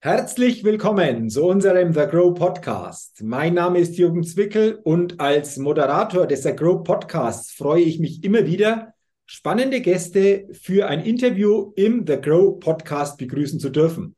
Herzlich 0.00 0.62
willkommen 0.62 1.28
zu 1.28 1.44
unserem 1.44 1.92
The 1.92 2.06
Grow 2.08 2.32
Podcast. 2.32 3.20
Mein 3.24 3.54
Name 3.54 3.80
ist 3.80 3.98
Jürgen 3.98 4.22
Zwickel 4.22 4.78
und 4.84 5.18
als 5.18 5.56
Moderator 5.56 6.28
des 6.28 6.44
The 6.44 6.54
Grow 6.54 6.84
Podcasts 6.84 7.50
freue 7.50 7.82
ich 7.82 7.98
mich 7.98 8.22
immer 8.22 8.46
wieder, 8.46 8.94
spannende 9.26 9.80
Gäste 9.80 10.46
für 10.52 10.86
ein 10.86 11.00
Interview 11.00 11.72
im 11.74 12.06
The 12.06 12.20
Grow 12.20 12.60
Podcast 12.60 13.18
begrüßen 13.18 13.58
zu 13.58 13.70
dürfen. 13.70 14.14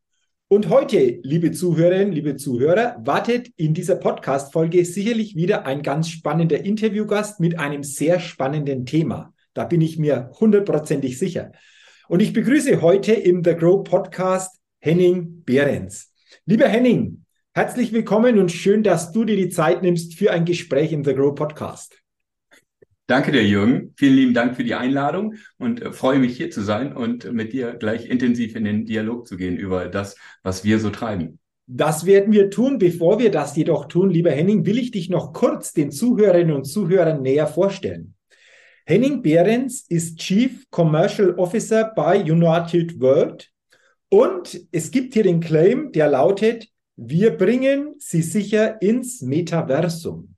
Und 0.48 0.68
heute, 0.68 1.18
liebe 1.22 1.50
Zuhörerinnen, 1.50 2.12
liebe 2.12 2.36
Zuhörer, 2.36 2.96
wartet 3.02 3.48
in 3.56 3.72
dieser 3.72 3.96
Podcast-Folge 3.96 4.84
sicherlich 4.84 5.34
wieder 5.34 5.64
ein 5.64 5.80
ganz 5.80 6.10
spannender 6.10 6.62
Interviewgast 6.62 7.40
mit 7.40 7.58
einem 7.58 7.84
sehr 7.84 8.20
spannenden 8.20 8.84
Thema. 8.84 9.32
Da 9.54 9.64
bin 9.64 9.80
ich 9.80 9.98
mir 9.98 10.30
hundertprozentig 10.38 11.18
sicher. 11.18 11.52
Und 12.06 12.20
ich 12.20 12.34
begrüße 12.34 12.82
heute 12.82 13.14
im 13.14 13.42
The 13.42 13.54
Grow 13.54 13.82
Podcast 13.82 14.59
Henning 14.82 15.42
Behrens. 15.44 16.10
Lieber 16.46 16.66
Henning, 16.66 17.26
herzlich 17.52 17.92
willkommen 17.92 18.38
und 18.38 18.50
schön, 18.50 18.82
dass 18.82 19.12
du 19.12 19.26
dir 19.26 19.36
die 19.36 19.50
Zeit 19.50 19.82
nimmst 19.82 20.14
für 20.14 20.30
ein 20.30 20.46
Gespräch 20.46 20.92
im 20.92 21.04
The 21.04 21.12
Grow 21.12 21.34
Podcast. 21.34 22.00
Danke 23.06 23.30
dir, 23.30 23.44
Jürgen. 23.46 23.92
Vielen 23.98 24.14
lieben 24.14 24.32
Dank 24.32 24.56
für 24.56 24.64
die 24.64 24.74
Einladung 24.74 25.34
und 25.58 25.82
äh, 25.82 25.92
freue 25.92 26.18
mich 26.18 26.34
hier 26.34 26.50
zu 26.50 26.62
sein 26.62 26.96
und 26.96 27.30
mit 27.30 27.52
dir 27.52 27.74
gleich 27.74 28.06
intensiv 28.06 28.56
in 28.56 28.64
den 28.64 28.86
Dialog 28.86 29.26
zu 29.26 29.36
gehen 29.36 29.58
über 29.58 29.86
das, 29.86 30.16
was 30.42 30.64
wir 30.64 30.78
so 30.78 30.88
treiben. 30.88 31.38
Das 31.66 32.06
werden 32.06 32.32
wir 32.32 32.48
tun. 32.48 32.78
Bevor 32.78 33.18
wir 33.18 33.30
das 33.30 33.54
jedoch 33.56 33.84
tun, 33.84 34.08
lieber 34.08 34.30
Henning, 34.30 34.64
will 34.64 34.78
ich 34.78 34.92
dich 34.92 35.10
noch 35.10 35.34
kurz 35.34 35.74
den 35.74 35.90
Zuhörerinnen 35.90 36.56
und 36.56 36.64
Zuhörern 36.64 37.20
näher 37.20 37.46
vorstellen. 37.46 38.14
Henning 38.86 39.20
Behrens 39.20 39.84
ist 39.90 40.20
Chief 40.20 40.64
Commercial 40.70 41.34
Officer 41.34 41.92
bei 41.94 42.22
United 42.22 42.98
World 42.98 43.50
und 44.10 44.60
es 44.72 44.90
gibt 44.90 45.14
hier 45.14 45.22
den 45.22 45.40
Claim, 45.40 45.92
der 45.92 46.08
lautet, 46.08 46.68
wir 46.96 47.30
bringen 47.30 47.94
sie 47.98 48.22
sicher 48.22 48.82
ins 48.82 49.22
Metaversum. 49.22 50.34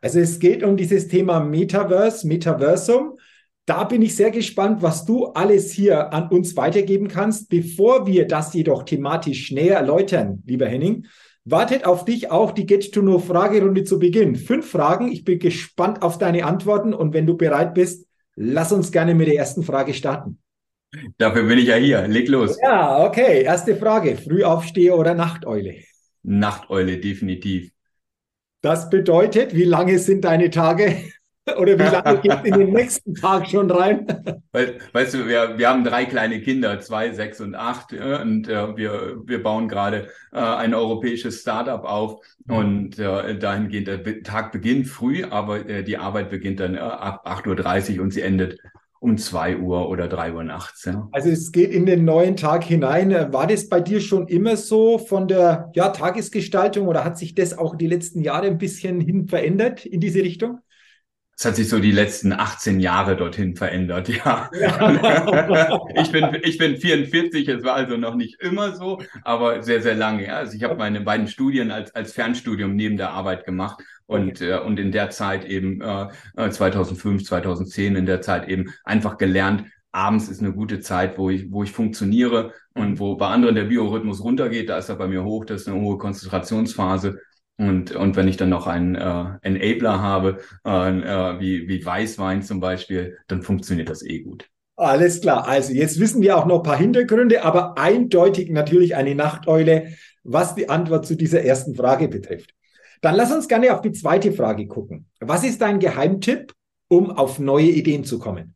Also 0.00 0.20
es 0.20 0.38
geht 0.38 0.62
um 0.62 0.76
dieses 0.76 1.08
Thema 1.08 1.40
Metaverse, 1.40 2.26
Metaversum. 2.26 3.18
Da 3.66 3.84
bin 3.84 4.00
ich 4.00 4.14
sehr 4.14 4.30
gespannt, 4.30 4.80
was 4.80 5.04
du 5.04 5.26
alles 5.26 5.72
hier 5.72 6.12
an 6.12 6.28
uns 6.28 6.56
weitergeben 6.56 7.08
kannst. 7.08 7.48
Bevor 7.48 8.06
wir 8.06 8.28
das 8.28 8.54
jedoch 8.54 8.84
thematisch 8.84 9.50
näher 9.50 9.76
erläutern, 9.76 10.42
lieber 10.46 10.66
Henning, 10.66 11.06
wartet 11.44 11.84
auf 11.84 12.04
dich 12.04 12.30
auch 12.30 12.52
die 12.52 12.66
Get-to-Know-Fragerunde 12.66 13.82
zu 13.82 13.98
Beginn. 13.98 14.36
Fünf 14.36 14.70
Fragen. 14.70 15.10
Ich 15.10 15.24
bin 15.24 15.40
gespannt 15.40 16.02
auf 16.02 16.18
deine 16.18 16.44
Antworten 16.46 16.94
und 16.94 17.12
wenn 17.12 17.26
du 17.26 17.36
bereit 17.36 17.74
bist, 17.74 18.06
lass 18.36 18.72
uns 18.72 18.92
gerne 18.92 19.14
mit 19.14 19.26
der 19.26 19.36
ersten 19.36 19.64
Frage 19.64 19.94
starten. 19.94 20.38
Dafür 21.18 21.44
bin 21.44 21.58
ich 21.58 21.66
ja 21.66 21.76
hier. 21.76 22.06
Leg 22.08 22.28
los. 22.28 22.58
Ja, 22.62 23.04
okay. 23.04 23.42
Erste 23.42 23.76
Frage. 23.76 24.16
Frühaufsteher 24.16 24.96
oder 24.96 25.14
Nachteule? 25.14 25.76
Nachteule, 26.22 26.98
definitiv. 26.98 27.70
Das 28.60 28.90
bedeutet, 28.90 29.54
wie 29.54 29.64
lange 29.64 29.98
sind 29.98 30.24
deine 30.24 30.50
Tage? 30.50 30.96
Oder 31.56 31.78
wie 31.78 31.84
lange 31.84 32.20
geht 32.20 32.44
in 32.44 32.58
den 32.58 32.72
nächsten 32.72 33.14
Tag 33.14 33.46
schon 33.46 33.70
rein? 33.70 34.04
Weißt 34.92 35.14
du, 35.14 35.28
wir, 35.28 35.56
wir 35.56 35.68
haben 35.68 35.84
drei 35.84 36.04
kleine 36.04 36.40
Kinder, 36.40 36.80
zwei, 36.80 37.12
sechs 37.12 37.40
und 37.40 37.54
acht, 37.54 37.92
und 37.92 38.48
äh, 38.48 38.76
wir, 38.76 39.22
wir 39.24 39.42
bauen 39.44 39.68
gerade 39.68 40.08
äh, 40.32 40.38
ein 40.38 40.74
europäisches 40.74 41.42
Startup 41.42 41.84
auf. 41.84 42.20
Und 42.48 42.98
äh, 42.98 43.38
dahingehend, 43.38 43.86
der 43.86 44.22
Tag 44.24 44.50
beginnt 44.50 44.88
früh, 44.88 45.22
aber 45.22 45.68
äh, 45.68 45.84
die 45.84 45.98
Arbeit 45.98 46.30
beginnt 46.30 46.58
dann 46.58 46.74
äh, 46.74 46.78
ab 46.78 47.24
8.30 47.24 47.98
Uhr 47.98 48.02
und 48.02 48.12
sie 48.12 48.22
endet 48.22 48.58
um 49.06 49.18
zwei 49.18 49.56
Uhr 49.56 49.88
oder 49.88 50.08
drei 50.08 50.32
Uhr 50.32 50.42
nachts. 50.42 50.84
Ja. 50.84 51.08
Also 51.12 51.30
es 51.30 51.52
geht 51.52 51.70
in 51.70 51.86
den 51.86 52.04
neuen 52.04 52.34
Tag 52.34 52.64
hinein. 52.64 53.32
War 53.32 53.46
das 53.46 53.68
bei 53.68 53.80
dir 53.80 54.00
schon 54.00 54.26
immer 54.26 54.56
so 54.56 54.98
von 54.98 55.28
der 55.28 55.70
ja, 55.76 55.90
Tagesgestaltung 55.90 56.88
oder 56.88 57.04
hat 57.04 57.16
sich 57.16 57.36
das 57.36 57.56
auch 57.56 57.76
die 57.76 57.86
letzten 57.86 58.20
Jahre 58.20 58.48
ein 58.48 58.58
bisschen 58.58 59.00
hin 59.00 59.28
verändert 59.28 59.86
in 59.86 60.00
diese 60.00 60.22
Richtung? 60.22 60.58
Es 61.38 61.44
hat 61.44 61.54
sich 61.54 61.68
so 61.68 61.78
die 61.78 61.92
letzten 61.92 62.32
18 62.32 62.80
Jahre 62.80 63.14
dorthin 63.14 63.54
verändert, 63.54 64.08
ja. 64.08 64.50
ja. 64.58 65.82
ich, 66.02 66.10
bin, 66.10 66.28
ich 66.42 66.58
bin 66.58 66.78
44, 66.78 67.46
es 67.46 67.62
war 67.62 67.74
also 67.74 67.98
noch 67.98 68.14
nicht 68.14 68.40
immer 68.40 68.74
so, 68.74 69.02
aber 69.22 69.62
sehr, 69.62 69.82
sehr 69.82 69.94
lange. 69.94 70.26
Ja. 70.26 70.38
Also 70.38 70.56
ich 70.56 70.64
habe 70.64 70.76
meine 70.76 71.02
beiden 71.02 71.28
Studien 71.28 71.70
als, 71.70 71.94
als 71.94 72.12
Fernstudium 72.12 72.74
neben 72.74 72.96
der 72.96 73.10
Arbeit 73.10 73.44
gemacht 73.44 73.84
und, 74.06 74.40
okay. 74.40 74.50
äh, 74.50 74.60
und 74.60 74.78
in 74.78 74.92
der 74.92 75.10
Zeit 75.10 75.44
eben 75.44 75.80
äh, 75.80 76.50
2005, 76.50 77.22
äh, 77.22 77.24
2010, 77.24 77.96
in 77.96 78.06
der 78.06 78.20
Zeit 78.20 78.48
eben 78.48 78.72
einfach 78.84 79.18
gelernt, 79.18 79.64
abends 79.92 80.28
ist 80.28 80.40
eine 80.40 80.52
gute 80.52 80.80
Zeit, 80.80 81.18
wo 81.18 81.30
ich, 81.30 81.50
wo 81.50 81.62
ich 81.62 81.72
funktioniere 81.72 82.52
und 82.74 83.00
wo 83.00 83.16
bei 83.16 83.28
anderen 83.28 83.54
der 83.54 83.64
Biorhythmus 83.64 84.22
runtergeht, 84.22 84.68
da 84.68 84.78
ist 84.78 84.88
er 84.88 84.96
bei 84.96 85.08
mir 85.08 85.24
hoch, 85.24 85.44
das 85.44 85.62
ist 85.62 85.68
eine 85.68 85.80
hohe 85.80 85.98
Konzentrationsphase. 85.98 87.18
Und, 87.58 87.96
und 87.96 88.16
wenn 88.16 88.28
ich 88.28 88.36
dann 88.36 88.50
noch 88.50 88.66
einen 88.66 88.96
äh, 88.96 89.24
Enabler 89.40 90.02
habe, 90.02 90.40
äh, 90.66 90.70
äh, 90.70 91.40
wie, 91.40 91.68
wie 91.68 91.84
Weißwein 91.84 92.42
zum 92.42 92.60
Beispiel, 92.60 93.16
dann 93.28 93.42
funktioniert 93.42 93.88
das 93.88 94.04
eh 94.04 94.20
gut. 94.20 94.50
Alles 94.76 95.22
klar. 95.22 95.48
Also 95.48 95.72
jetzt 95.72 95.98
wissen 95.98 96.20
wir 96.20 96.36
auch 96.36 96.44
noch 96.44 96.58
ein 96.58 96.62
paar 96.62 96.76
Hintergründe, 96.76 97.42
aber 97.42 97.78
eindeutig 97.78 98.50
natürlich 98.50 98.94
eine 98.94 99.14
Nachteule, 99.14 99.94
was 100.22 100.54
die 100.54 100.68
Antwort 100.68 101.06
zu 101.06 101.16
dieser 101.16 101.42
ersten 101.42 101.74
Frage 101.74 102.08
betrifft. 102.08 102.55
Dann 103.00 103.14
lass 103.14 103.32
uns 103.32 103.48
gerne 103.48 103.72
auf 103.72 103.82
die 103.82 103.92
zweite 103.92 104.32
Frage 104.32 104.66
gucken. 104.66 105.06
Was 105.20 105.44
ist 105.44 105.60
dein 105.60 105.78
Geheimtipp, 105.80 106.52
um 106.88 107.10
auf 107.10 107.38
neue 107.38 107.66
Ideen 107.66 108.04
zu 108.04 108.18
kommen? 108.18 108.54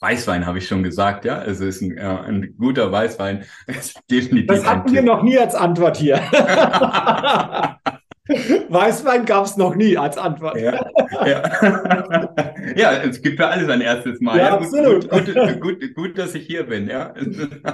Weißwein 0.00 0.46
habe 0.46 0.58
ich 0.58 0.68
schon 0.68 0.82
gesagt, 0.82 1.24
ja. 1.24 1.42
Es 1.42 1.60
ist 1.60 1.82
ein, 1.82 1.96
äh, 1.96 2.02
ein 2.02 2.54
guter 2.56 2.92
Weißwein. 2.92 3.44
Definitiv 4.10 4.46
das 4.46 4.66
hatten 4.66 4.92
wir 4.92 5.02
noch 5.02 5.22
nie 5.22 5.38
als 5.38 5.54
Antwort 5.54 5.96
hier. 5.96 6.18
Weißwein 8.68 9.24
gab 9.24 9.46
es 9.46 9.56
noch 9.56 9.74
nie 9.74 9.96
als 9.96 10.18
Antwort. 10.18 10.58
Ja, 10.58 10.84
ja. 11.26 12.47
Ja, 12.76 13.02
es 13.02 13.22
gibt 13.22 13.38
für 13.38 13.46
alles 13.46 13.68
ein 13.68 13.80
erstes 13.80 14.20
Mal. 14.20 14.38
Ja, 14.38 14.46
ja. 14.46 14.54
absolut. 14.54 15.08
Gut, 15.08 15.34
gut, 15.34 15.60
gut, 15.60 15.94
gut, 15.94 16.18
dass 16.18 16.34
ich 16.34 16.46
hier 16.46 16.64
bin. 16.64 16.88
Ja. 16.88 17.14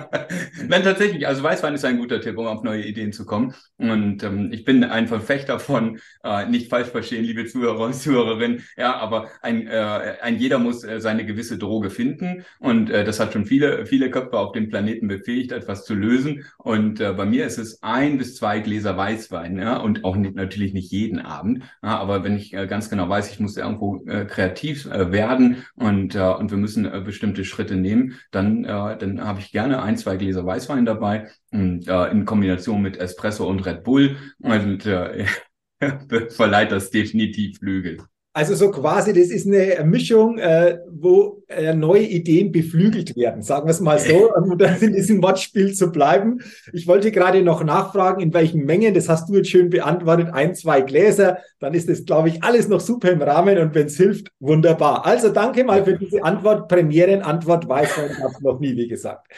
Nein, 0.68 0.82
tatsächlich, 0.82 1.26
also 1.26 1.42
Weißwein 1.42 1.74
ist 1.74 1.84
ein 1.84 1.98
guter 1.98 2.20
Tipp, 2.20 2.38
um 2.38 2.46
auf 2.46 2.62
neue 2.62 2.84
Ideen 2.84 3.12
zu 3.12 3.24
kommen. 3.24 3.54
Und 3.78 4.22
ähm, 4.22 4.50
ich 4.52 4.64
bin 4.64 4.84
ein 4.84 5.08
Verfechter 5.08 5.58
von, 5.58 5.98
äh, 6.22 6.46
nicht 6.46 6.70
falsch 6.70 6.88
verstehen, 6.88 7.24
liebe 7.24 7.46
Zuhörer 7.46 7.80
und 7.80 7.94
Zuhörerinnen, 7.94 8.62
ja, 8.76 8.96
aber 8.96 9.28
ein, 9.42 9.66
äh, 9.66 10.16
ein 10.22 10.38
jeder 10.38 10.58
muss 10.58 10.84
äh, 10.84 11.00
seine 11.00 11.24
gewisse 11.24 11.58
Droge 11.58 11.90
finden. 11.90 12.44
Und 12.58 12.90
äh, 12.90 13.04
das 13.04 13.20
hat 13.20 13.32
schon 13.32 13.46
viele, 13.46 13.86
viele 13.86 14.10
Köpfe 14.10 14.38
auf 14.38 14.52
dem 14.52 14.68
Planeten 14.68 15.08
befähigt, 15.08 15.52
etwas 15.52 15.84
zu 15.84 15.94
lösen. 15.94 16.44
Und 16.58 17.00
äh, 17.00 17.12
bei 17.12 17.24
mir 17.24 17.46
ist 17.46 17.58
es 17.58 17.82
ein 17.82 18.18
bis 18.18 18.36
zwei 18.36 18.60
Gläser 18.60 18.96
Weißwein, 18.96 19.58
ja, 19.58 19.76
und 19.76 20.04
auch 20.04 20.16
nicht 20.16 20.34
natürlich 20.34 20.74
nicht 20.74 20.90
jeden 20.90 21.18
Abend, 21.20 21.62
ja, 21.82 21.98
aber 21.98 22.24
wenn 22.24 22.36
ich 22.36 22.52
äh, 22.54 22.66
ganz 22.66 22.90
genau 22.90 23.08
weiß, 23.08 23.30
ich 23.30 23.40
muss 23.40 23.56
irgendwo 23.56 24.04
äh, 24.06 24.24
kreativ 24.24 24.73
äh, 24.74 25.12
werden 25.12 25.64
und, 25.76 26.14
äh, 26.14 26.20
und 26.20 26.50
wir 26.50 26.58
müssen 26.58 26.84
äh, 26.84 27.00
bestimmte 27.04 27.44
Schritte 27.44 27.76
nehmen, 27.76 28.18
dann, 28.30 28.64
dann 28.64 29.24
habe 29.24 29.40
ich 29.40 29.52
gerne 29.52 29.82
ein, 29.82 29.96
zwei 29.96 30.16
Gläser 30.16 30.44
Weißwein 30.44 30.84
dabei 30.84 31.28
und, 31.50 31.88
in 31.88 32.24
Kombination 32.24 32.82
mit 32.82 32.96
Espresso 32.96 33.48
und 33.48 33.64
Red 33.64 33.84
Bull 33.84 34.16
und 34.38 34.82
verleiht 36.30 36.72
das 36.72 36.90
definitiv 36.90 37.58
Flügel. 37.58 37.98
Also 38.36 38.56
so 38.56 38.72
quasi, 38.72 39.12
das 39.12 39.28
ist 39.28 39.46
eine 39.46 39.84
Mischung, 39.84 40.38
äh, 40.38 40.78
wo 40.90 41.44
äh, 41.46 41.72
neue 41.72 42.02
Ideen 42.02 42.50
beflügelt 42.50 43.14
werden, 43.14 43.42
sagen 43.42 43.66
wir 43.66 43.70
es 43.70 43.78
mal 43.78 44.00
so, 44.00 44.34
um 44.36 44.58
dann 44.58 44.76
in 44.80 44.92
diesem 44.92 45.22
Wortspiel 45.22 45.72
zu 45.72 45.92
bleiben. 45.92 46.40
Ich 46.72 46.88
wollte 46.88 47.12
gerade 47.12 47.42
noch 47.42 47.62
nachfragen, 47.62 48.20
in 48.20 48.34
welchen 48.34 48.64
Mengen, 48.64 48.92
das 48.92 49.08
hast 49.08 49.28
du 49.28 49.36
jetzt 49.36 49.50
schön 49.50 49.70
beantwortet, 49.70 50.30
ein, 50.32 50.56
zwei 50.56 50.80
Gläser, 50.80 51.38
dann 51.60 51.74
ist 51.74 51.88
das, 51.88 52.06
glaube 52.06 52.28
ich, 52.28 52.42
alles 52.42 52.66
noch 52.66 52.80
super 52.80 53.12
im 53.12 53.22
Rahmen 53.22 53.56
und 53.56 53.72
wenn 53.76 53.86
es 53.86 53.96
hilft, 53.96 54.32
wunderbar. 54.40 55.06
Also 55.06 55.28
danke 55.28 55.62
mal 55.62 55.84
für 55.84 55.96
diese 55.96 56.24
Antwort, 56.24 56.66
Premierenantwort, 56.66 57.68
weiß 57.68 57.96
man, 57.98 58.10
ich 58.10 58.18
habe 58.18 58.34
noch 58.42 58.58
nie, 58.58 58.74
wie 58.74 58.88
gesagt. 58.88 59.28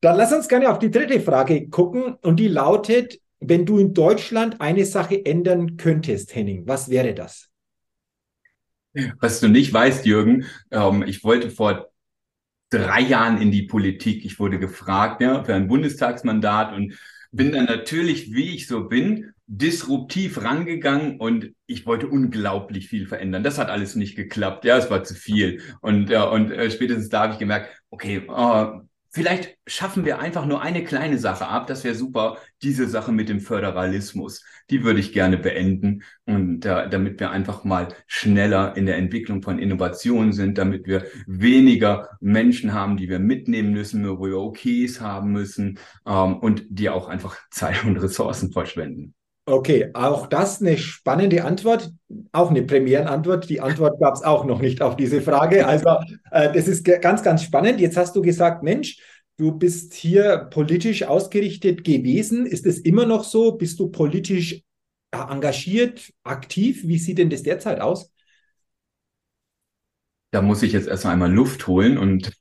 Dann 0.00 0.16
lass 0.16 0.32
uns 0.32 0.46
gerne 0.46 0.70
auf 0.70 0.78
die 0.78 0.92
dritte 0.92 1.18
Frage 1.18 1.68
gucken 1.70 2.14
und 2.22 2.38
die 2.38 2.46
lautet, 2.46 3.18
wenn 3.40 3.66
du 3.66 3.78
in 3.78 3.94
Deutschland 3.94 4.60
eine 4.60 4.84
Sache 4.84 5.26
ändern 5.26 5.76
könntest, 5.76 6.36
Henning, 6.36 6.68
was 6.68 6.88
wäre 6.88 7.14
das? 7.14 7.47
Was 9.20 9.40
du 9.40 9.48
nicht 9.48 9.72
weißt, 9.72 10.06
Jürgen, 10.06 10.46
ähm, 10.70 11.04
ich 11.06 11.24
wollte 11.24 11.50
vor 11.50 11.88
drei 12.70 13.00
Jahren 13.00 13.40
in 13.40 13.50
die 13.50 13.62
Politik. 13.62 14.24
Ich 14.24 14.38
wurde 14.38 14.58
gefragt 14.58 15.20
ja, 15.20 15.44
für 15.44 15.54
ein 15.54 15.68
Bundestagsmandat 15.68 16.74
und 16.74 16.94
bin 17.30 17.52
dann 17.52 17.64
natürlich, 17.64 18.32
wie 18.32 18.54
ich 18.54 18.66
so 18.66 18.88
bin, 18.88 19.32
disruptiv 19.46 20.42
rangegangen 20.42 21.18
und 21.18 21.52
ich 21.66 21.86
wollte 21.86 22.06
unglaublich 22.08 22.88
viel 22.88 23.06
verändern. 23.06 23.42
Das 23.42 23.58
hat 23.58 23.70
alles 23.70 23.94
nicht 23.96 24.14
geklappt. 24.14 24.64
Ja, 24.64 24.76
es 24.76 24.90
war 24.90 25.04
zu 25.04 25.14
viel. 25.14 25.62
Und, 25.80 26.10
ja, 26.10 26.24
und 26.24 26.50
äh, 26.50 26.70
spätestens 26.70 27.08
da 27.08 27.22
habe 27.22 27.32
ich 27.32 27.38
gemerkt, 27.38 27.70
okay, 27.90 28.22
oh, 28.28 28.80
Vielleicht 29.10 29.56
schaffen 29.66 30.04
wir 30.04 30.18
einfach 30.18 30.44
nur 30.44 30.60
eine 30.60 30.84
kleine 30.84 31.18
Sache 31.18 31.46
ab. 31.46 31.66
Das 31.66 31.82
wäre 31.82 31.94
super. 31.94 32.36
Diese 32.62 32.86
Sache 32.86 33.10
mit 33.10 33.28
dem 33.28 33.40
Föderalismus, 33.40 34.44
die 34.70 34.84
würde 34.84 35.00
ich 35.00 35.12
gerne 35.12 35.38
beenden. 35.38 36.02
Und 36.26 36.66
äh, 36.66 36.88
damit 36.90 37.18
wir 37.18 37.30
einfach 37.30 37.64
mal 37.64 37.88
schneller 38.06 38.76
in 38.76 38.84
der 38.84 38.96
Entwicklung 38.96 39.42
von 39.42 39.58
Innovationen 39.58 40.32
sind, 40.32 40.58
damit 40.58 40.86
wir 40.86 41.06
weniger 41.26 42.10
Menschen 42.20 42.74
haben, 42.74 42.98
die 42.98 43.08
wir 43.08 43.18
mitnehmen 43.18 43.72
müssen, 43.72 44.04
wir 44.04 44.38
OKs 44.38 45.00
haben 45.00 45.32
müssen 45.32 45.78
ähm, 46.06 46.36
und 46.38 46.64
die 46.68 46.90
auch 46.90 47.08
einfach 47.08 47.38
Zeit 47.50 47.84
und 47.84 47.96
Ressourcen 47.96 48.52
verschwenden. 48.52 49.14
Okay, 49.48 49.88
auch 49.94 50.26
das 50.26 50.60
eine 50.60 50.76
spannende 50.76 51.42
Antwort, 51.42 51.90
auch 52.32 52.50
eine 52.50 52.64
Premierenantwort. 52.64 53.48
Die 53.48 53.62
Antwort 53.62 53.98
gab 53.98 54.14
es 54.14 54.22
auch 54.22 54.44
noch 54.44 54.60
nicht 54.60 54.82
auf 54.82 54.94
diese 54.94 55.22
Frage. 55.22 55.66
Also 55.66 55.88
äh, 56.30 56.52
das 56.52 56.68
ist 56.68 56.84
ganz, 56.84 57.22
ganz 57.22 57.44
spannend. 57.44 57.80
Jetzt 57.80 57.96
hast 57.96 58.14
du 58.14 58.20
gesagt, 58.20 58.62
Mensch, 58.62 58.98
du 59.38 59.52
bist 59.52 59.94
hier 59.94 60.48
politisch 60.50 61.04
ausgerichtet 61.04 61.82
gewesen. 61.82 62.44
Ist 62.44 62.66
es 62.66 62.78
immer 62.80 63.06
noch 63.06 63.24
so? 63.24 63.52
Bist 63.52 63.80
du 63.80 63.88
politisch 63.88 64.62
äh, 65.12 65.16
engagiert, 65.16 66.12
aktiv? 66.24 66.86
Wie 66.86 66.98
sieht 66.98 67.16
denn 67.16 67.30
das 67.30 67.42
derzeit 67.42 67.80
aus? 67.80 68.12
Da 70.30 70.42
muss 70.42 70.62
ich 70.62 70.74
jetzt 70.74 70.88
erst 70.88 71.06
einmal 71.06 71.32
Luft 71.32 71.66
holen 71.66 71.96
und 71.96 72.32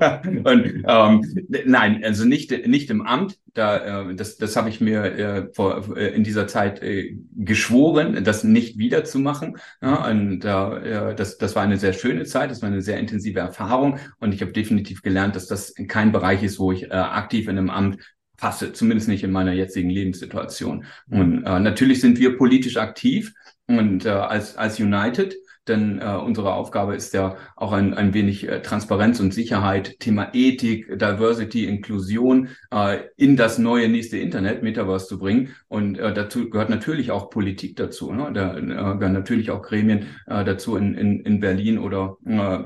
und, 0.44 0.84
ähm, 0.86 1.46
nein, 1.64 2.02
also 2.04 2.24
nicht, 2.24 2.66
nicht 2.66 2.90
im 2.90 3.02
Amt. 3.02 3.38
Da, 3.54 4.10
äh, 4.10 4.14
das, 4.14 4.36
das 4.36 4.56
habe 4.56 4.68
ich 4.68 4.80
mir 4.80 5.04
äh, 5.04 5.48
vor, 5.52 5.96
äh, 5.96 6.14
in 6.14 6.24
dieser 6.24 6.46
Zeit 6.46 6.82
äh, 6.82 7.16
geschworen, 7.36 8.24
das 8.24 8.44
nicht 8.44 8.78
wiederzumachen. 8.78 9.58
Ja, 9.82 10.08
und 10.08 10.44
äh, 10.44 11.14
das, 11.14 11.38
das 11.38 11.54
war 11.54 11.62
eine 11.62 11.76
sehr 11.76 11.92
schöne 11.92 12.24
Zeit, 12.24 12.50
das 12.50 12.62
war 12.62 12.68
eine 12.68 12.82
sehr 12.82 12.98
intensive 12.98 13.40
Erfahrung. 13.40 13.98
Und 14.20 14.34
ich 14.34 14.40
habe 14.40 14.52
definitiv 14.52 15.02
gelernt, 15.02 15.36
dass 15.36 15.46
das 15.46 15.74
kein 15.88 16.12
Bereich 16.12 16.42
ist, 16.42 16.58
wo 16.58 16.72
ich 16.72 16.84
äh, 16.84 16.94
aktiv 16.94 17.48
in 17.48 17.58
einem 17.58 17.70
Amt 17.70 17.98
passe, 18.36 18.72
zumindest 18.72 19.08
nicht 19.08 19.22
in 19.22 19.30
meiner 19.30 19.52
jetzigen 19.52 19.90
Lebenssituation. 19.90 20.84
Und 21.08 21.44
äh, 21.44 21.60
natürlich 21.60 22.00
sind 22.00 22.18
wir 22.18 22.36
politisch 22.36 22.76
aktiv 22.76 23.32
und 23.68 24.04
äh, 24.04 24.10
als, 24.10 24.56
als 24.56 24.80
United 24.80 25.34
denn 25.68 26.00
äh, 26.00 26.16
unsere 26.16 26.54
Aufgabe 26.54 26.96
ist 26.96 27.14
ja 27.14 27.36
auch 27.56 27.72
ein, 27.72 27.94
ein 27.94 28.14
wenig 28.14 28.48
äh, 28.48 28.62
Transparenz 28.62 29.20
und 29.20 29.32
Sicherheit, 29.32 30.00
Thema 30.00 30.30
Ethik, 30.32 30.98
Diversity, 30.98 31.66
Inklusion 31.66 32.48
äh, 32.72 33.00
in 33.16 33.36
das 33.36 33.58
neue 33.58 33.88
nächste 33.88 34.18
Internet, 34.18 34.62
Metaverse 34.62 35.06
zu 35.06 35.18
bringen. 35.18 35.54
Und 35.68 35.98
äh, 35.98 36.12
dazu 36.12 36.50
gehört 36.50 36.70
natürlich 36.70 37.12
auch 37.12 37.30
Politik 37.30 37.76
dazu. 37.76 38.12
Ne? 38.12 38.32
Da 38.32 38.56
äh, 38.56 38.62
gehören 38.62 39.12
natürlich 39.12 39.50
auch 39.50 39.62
Gremien 39.62 40.06
äh, 40.26 40.44
dazu 40.44 40.76
in, 40.76 40.94
in, 40.94 41.20
in 41.20 41.40
Berlin 41.40 41.78
oder 41.78 42.16
äh, 42.24 42.64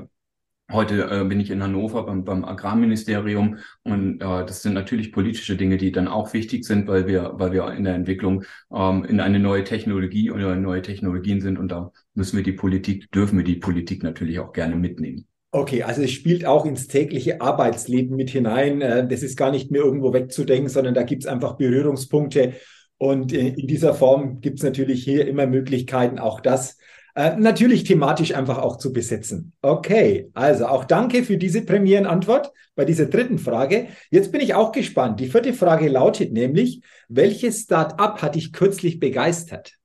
Heute 0.69 1.09
äh, 1.09 1.23
bin 1.23 1.39
ich 1.39 1.49
in 1.49 1.63
Hannover 1.63 2.05
beim, 2.05 2.25
beim 2.25 2.43
Agrarministerium 2.43 3.59
und 3.83 4.21
äh, 4.21 4.45
das 4.45 4.63
sind 4.63 4.73
natürlich 4.73 5.13
politische 5.13 5.55
Dinge, 5.55 5.77
die 5.77 5.93
dann 5.93 6.09
auch 6.09 6.33
wichtig 6.33 6.65
sind, 6.65 6.87
weil 6.87 7.07
wir, 7.07 7.35
weil 7.35 7.53
wir 7.53 7.71
in 7.71 7.85
der 7.85 7.95
Entwicklung 7.95 8.43
ähm, 8.69 9.05
in 9.05 9.21
eine 9.21 9.39
neue 9.39 9.63
Technologie 9.63 10.29
oder 10.29 10.57
neue 10.57 10.81
Technologien 10.81 11.39
sind 11.39 11.57
und 11.57 11.69
da 11.69 11.93
müssen 12.17 12.35
wir 12.35 12.43
die 12.43 12.51
Politik, 12.51 13.09
dürfen 13.11 13.37
wir 13.37 13.45
die 13.45 13.55
Politik 13.55 14.03
natürlich 14.03 14.39
auch 14.39 14.51
gerne 14.51 14.75
mitnehmen. 14.75 15.25
Okay, 15.51 15.83
also 15.83 16.01
es 16.01 16.11
spielt 16.11 16.45
auch 16.45 16.65
ins 16.65 16.87
tägliche 16.87 17.39
Arbeitsleben 17.39 18.17
mit 18.17 18.29
hinein. 18.29 18.81
Äh, 18.81 19.07
das 19.07 19.23
ist 19.23 19.37
gar 19.37 19.51
nicht 19.51 19.71
mehr 19.71 19.81
irgendwo 19.81 20.11
wegzudenken, 20.11 20.69
sondern 20.69 20.93
da 20.93 21.03
gibt 21.03 21.23
es 21.23 21.27
einfach 21.27 21.55
Berührungspunkte. 21.55 22.53
Und 22.97 23.31
äh, 23.31 23.49
in 23.49 23.67
dieser 23.67 23.93
Form 23.93 24.41
gibt 24.41 24.57
es 24.57 24.63
natürlich 24.63 25.03
hier 25.03 25.27
immer 25.27 25.47
Möglichkeiten, 25.47 26.19
auch 26.19 26.41
das 26.41 26.77
äh, 27.15 27.35
natürlich 27.37 27.85
thematisch 27.85 28.35
einfach 28.35 28.57
auch 28.57 28.77
zu 28.77 28.91
besetzen. 28.91 29.53
Okay, 29.61 30.29
also 30.33 30.67
auch 30.67 30.85
danke 30.85 31.23
für 31.23 31.37
diese 31.37 31.61
Premierenantwort 31.61 32.51
bei 32.75 32.85
dieser 32.85 33.05
dritten 33.05 33.39
Frage. 33.39 33.87
Jetzt 34.11 34.31
bin 34.31 34.41
ich 34.41 34.53
auch 34.53 34.71
gespannt. 34.71 35.19
Die 35.19 35.27
vierte 35.27 35.53
Frage 35.53 35.87
lautet 35.87 36.33
nämlich, 36.33 36.81
welches 37.07 37.61
Start-up 37.61 38.21
hat 38.21 38.35
dich 38.35 38.51
kürzlich 38.51 38.99
begeistert? 38.99 39.77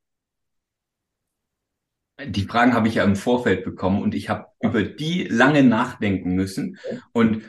Die 2.27 2.45
Fragen 2.45 2.75
habe 2.75 2.89
ich 2.89 2.95
ja 2.97 3.05
im 3.05 3.17
Vorfeld 3.17 3.65
bekommen 3.65 4.03
und 4.03 4.15
ich 4.15 4.29
habe 4.29 4.47
über 4.61 4.83
die 4.83 5.25
lange 5.25 5.63
nachdenken 5.63 6.35
müssen 6.35 6.79
und 7.13 7.43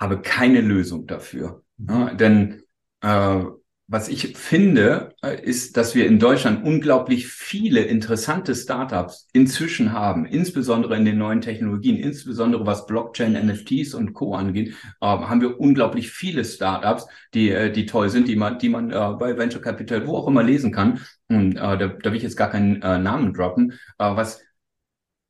habe 0.00 0.20
keine 0.22 0.60
Lösung 0.60 1.06
dafür. 1.06 1.62
Ja, 1.78 2.14
denn 2.14 2.62
äh, 3.00 3.44
was 3.86 4.08
ich 4.08 4.36
finde, 4.36 5.14
äh, 5.22 5.42
ist, 5.42 5.76
dass 5.76 5.94
wir 5.94 6.06
in 6.06 6.18
Deutschland 6.18 6.64
unglaublich 6.64 7.26
viele 7.26 7.80
interessante 7.82 8.54
Startups 8.54 9.28
inzwischen 9.34 9.92
haben, 9.92 10.24
insbesondere 10.24 10.96
in 10.96 11.04
den 11.04 11.18
neuen 11.18 11.42
Technologien, 11.42 11.96
insbesondere 11.96 12.64
was 12.64 12.86
Blockchain, 12.86 13.34
NFTs 13.34 13.92
und 13.92 14.14
Co. 14.14 14.34
angeht, 14.34 14.70
äh, 15.00 15.06
haben 15.06 15.42
wir 15.42 15.60
unglaublich 15.60 16.10
viele 16.10 16.44
Startups, 16.44 17.06
die, 17.34 17.50
äh, 17.50 17.70
die 17.70 17.84
toll 17.84 18.08
sind, 18.08 18.26
die 18.28 18.36
man, 18.36 18.58
die 18.58 18.70
man 18.70 18.90
äh, 18.90 19.12
bei 19.18 19.36
Venture 19.36 19.60
Capital, 19.60 20.06
wo 20.06 20.16
auch 20.16 20.28
immer 20.28 20.42
lesen 20.42 20.72
kann. 20.72 21.00
Und 21.28 21.56
äh, 21.56 21.78
da, 21.78 21.88
da 21.88 22.04
will 22.10 22.16
ich 22.16 22.22
jetzt 22.22 22.36
gar 22.36 22.50
keinen 22.50 22.80
äh, 22.80 22.98
Namen 22.98 23.34
droppen. 23.34 23.72
Äh, 23.98 24.16
was 24.16 24.42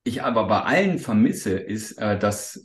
ich 0.04 0.22
aber 0.22 0.46
bei 0.46 0.60
allen 0.60 0.98
vermisse, 0.98 1.58
ist, 1.58 1.92
äh, 1.98 2.18
dass 2.18 2.64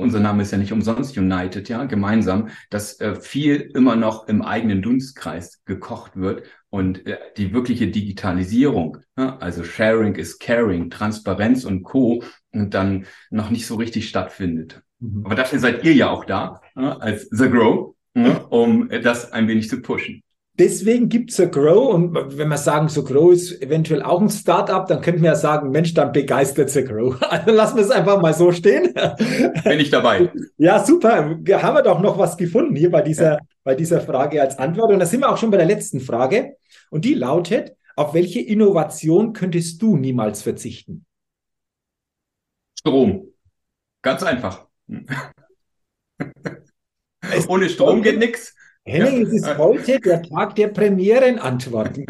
unser 0.00 0.20
Name 0.20 0.42
ist 0.42 0.50
ja 0.50 0.58
nicht 0.58 0.72
umsonst 0.72 1.16
United, 1.16 1.68
ja, 1.68 1.84
gemeinsam, 1.84 2.48
dass 2.70 3.00
äh, 3.00 3.14
viel 3.14 3.70
immer 3.74 3.96
noch 3.96 4.28
im 4.28 4.42
eigenen 4.42 4.82
Dunstkreis 4.82 5.62
gekocht 5.64 6.16
wird 6.16 6.44
und 6.70 7.06
äh, 7.06 7.18
die 7.36 7.52
wirkliche 7.52 7.88
Digitalisierung, 7.88 8.98
ja, 9.16 9.36
also 9.38 9.64
Sharing 9.64 10.14
is 10.16 10.38
Caring, 10.38 10.90
Transparenz 10.90 11.64
und 11.64 11.82
Co. 11.82 12.22
und 12.52 12.74
dann 12.74 13.06
noch 13.30 13.50
nicht 13.50 13.66
so 13.66 13.76
richtig 13.76 14.08
stattfindet. 14.08 14.82
Mhm. 14.98 15.24
Aber 15.24 15.34
dafür 15.34 15.58
seid 15.58 15.84
ihr 15.84 15.94
ja 15.94 16.10
auch 16.10 16.24
da, 16.24 16.60
ja, 16.76 16.96
als 16.98 17.28
The 17.30 17.48
Grow, 17.48 17.94
ja, 18.14 18.38
um 18.50 18.88
das 18.88 19.32
ein 19.32 19.48
wenig 19.48 19.68
zu 19.68 19.82
pushen. 19.82 20.22
Deswegen 20.60 21.08
gibt 21.08 21.30
es 21.30 21.38
so 21.38 21.48
Grow 21.48 21.94
und 21.94 22.14
wenn 22.36 22.48
wir 22.48 22.58
sagen, 22.58 22.90
so 22.90 23.02
Grow 23.02 23.32
ist 23.32 23.62
eventuell 23.62 24.02
auch 24.02 24.20
ein 24.20 24.28
Startup, 24.28 24.86
dann 24.86 25.00
könnten 25.00 25.22
wir 25.22 25.30
ja 25.30 25.34
sagen, 25.34 25.70
Mensch, 25.70 25.94
dann 25.94 26.12
begeistert 26.12 26.68
so 26.68 26.84
Grow. 26.84 27.18
Also 27.30 27.50
lassen 27.52 27.76
wir 27.76 27.84
es 27.84 27.90
einfach 27.90 28.20
mal 28.20 28.34
so 28.34 28.52
stehen. 28.52 28.92
Bin 29.64 29.80
ich 29.80 29.88
dabei. 29.88 30.30
Ja, 30.58 30.84
super. 30.84 31.16
Haben 31.16 31.42
wir 31.74 31.82
doch 31.82 32.00
noch 32.00 32.18
was 32.18 32.36
gefunden 32.36 32.76
hier 32.76 32.90
bei 32.90 33.00
dieser, 33.00 33.38
bei 33.64 33.74
dieser 33.74 34.02
Frage 34.02 34.42
als 34.42 34.58
Antwort. 34.58 34.92
Und 34.92 34.98
da 34.98 35.06
sind 35.06 35.20
wir 35.20 35.30
auch 35.30 35.38
schon 35.38 35.50
bei 35.50 35.56
der 35.56 35.64
letzten 35.64 35.98
Frage. 35.98 36.56
Und 36.90 37.06
die 37.06 37.14
lautet, 37.14 37.74
auf 37.96 38.12
welche 38.12 38.40
Innovation 38.40 39.32
könntest 39.32 39.80
du 39.80 39.96
niemals 39.96 40.42
verzichten? 40.42 41.06
Strom. 42.78 43.32
Ganz 44.02 44.22
einfach. 44.22 44.66
Ohne 47.48 47.70
Strom 47.70 48.02
geht 48.02 48.18
nichts. 48.18 48.54
Henning, 48.90 49.22
ja. 49.22 49.28
es 49.28 49.32
ist 49.32 49.58
heute 49.58 50.00
der 50.00 50.22
Tag 50.22 50.56
der 50.56 50.68
Premierenantworten. 50.68 52.06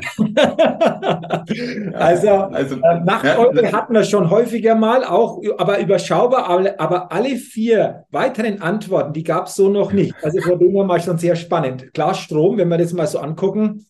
also, 1.94 2.28
also 2.30 2.76
äh, 2.76 3.00
Nachtfolge 3.04 3.64
ja. 3.64 3.72
hatten 3.72 3.92
wir 3.92 4.04
schon 4.04 4.30
häufiger 4.30 4.74
mal, 4.74 5.04
auch, 5.04 5.42
aber 5.58 5.78
überschaubar, 5.78 6.48
aber 6.78 7.12
alle 7.12 7.36
vier 7.36 8.04
weiteren 8.10 8.62
Antworten, 8.62 9.12
die 9.12 9.24
gab 9.24 9.46
es 9.46 9.54
so 9.54 9.68
noch 9.68 9.92
nicht. 9.92 10.14
Also 10.22 10.40
von 10.40 10.58
dem 10.58 10.74
her 10.74 10.84
mal 10.84 11.00
schon 11.00 11.18
sehr 11.18 11.36
spannend. 11.36 11.92
Klar, 11.92 12.14
Strom, 12.14 12.56
wenn 12.56 12.68
wir 12.68 12.78
das 12.78 12.92
mal 12.92 13.06
so 13.06 13.18
angucken, 13.18 13.86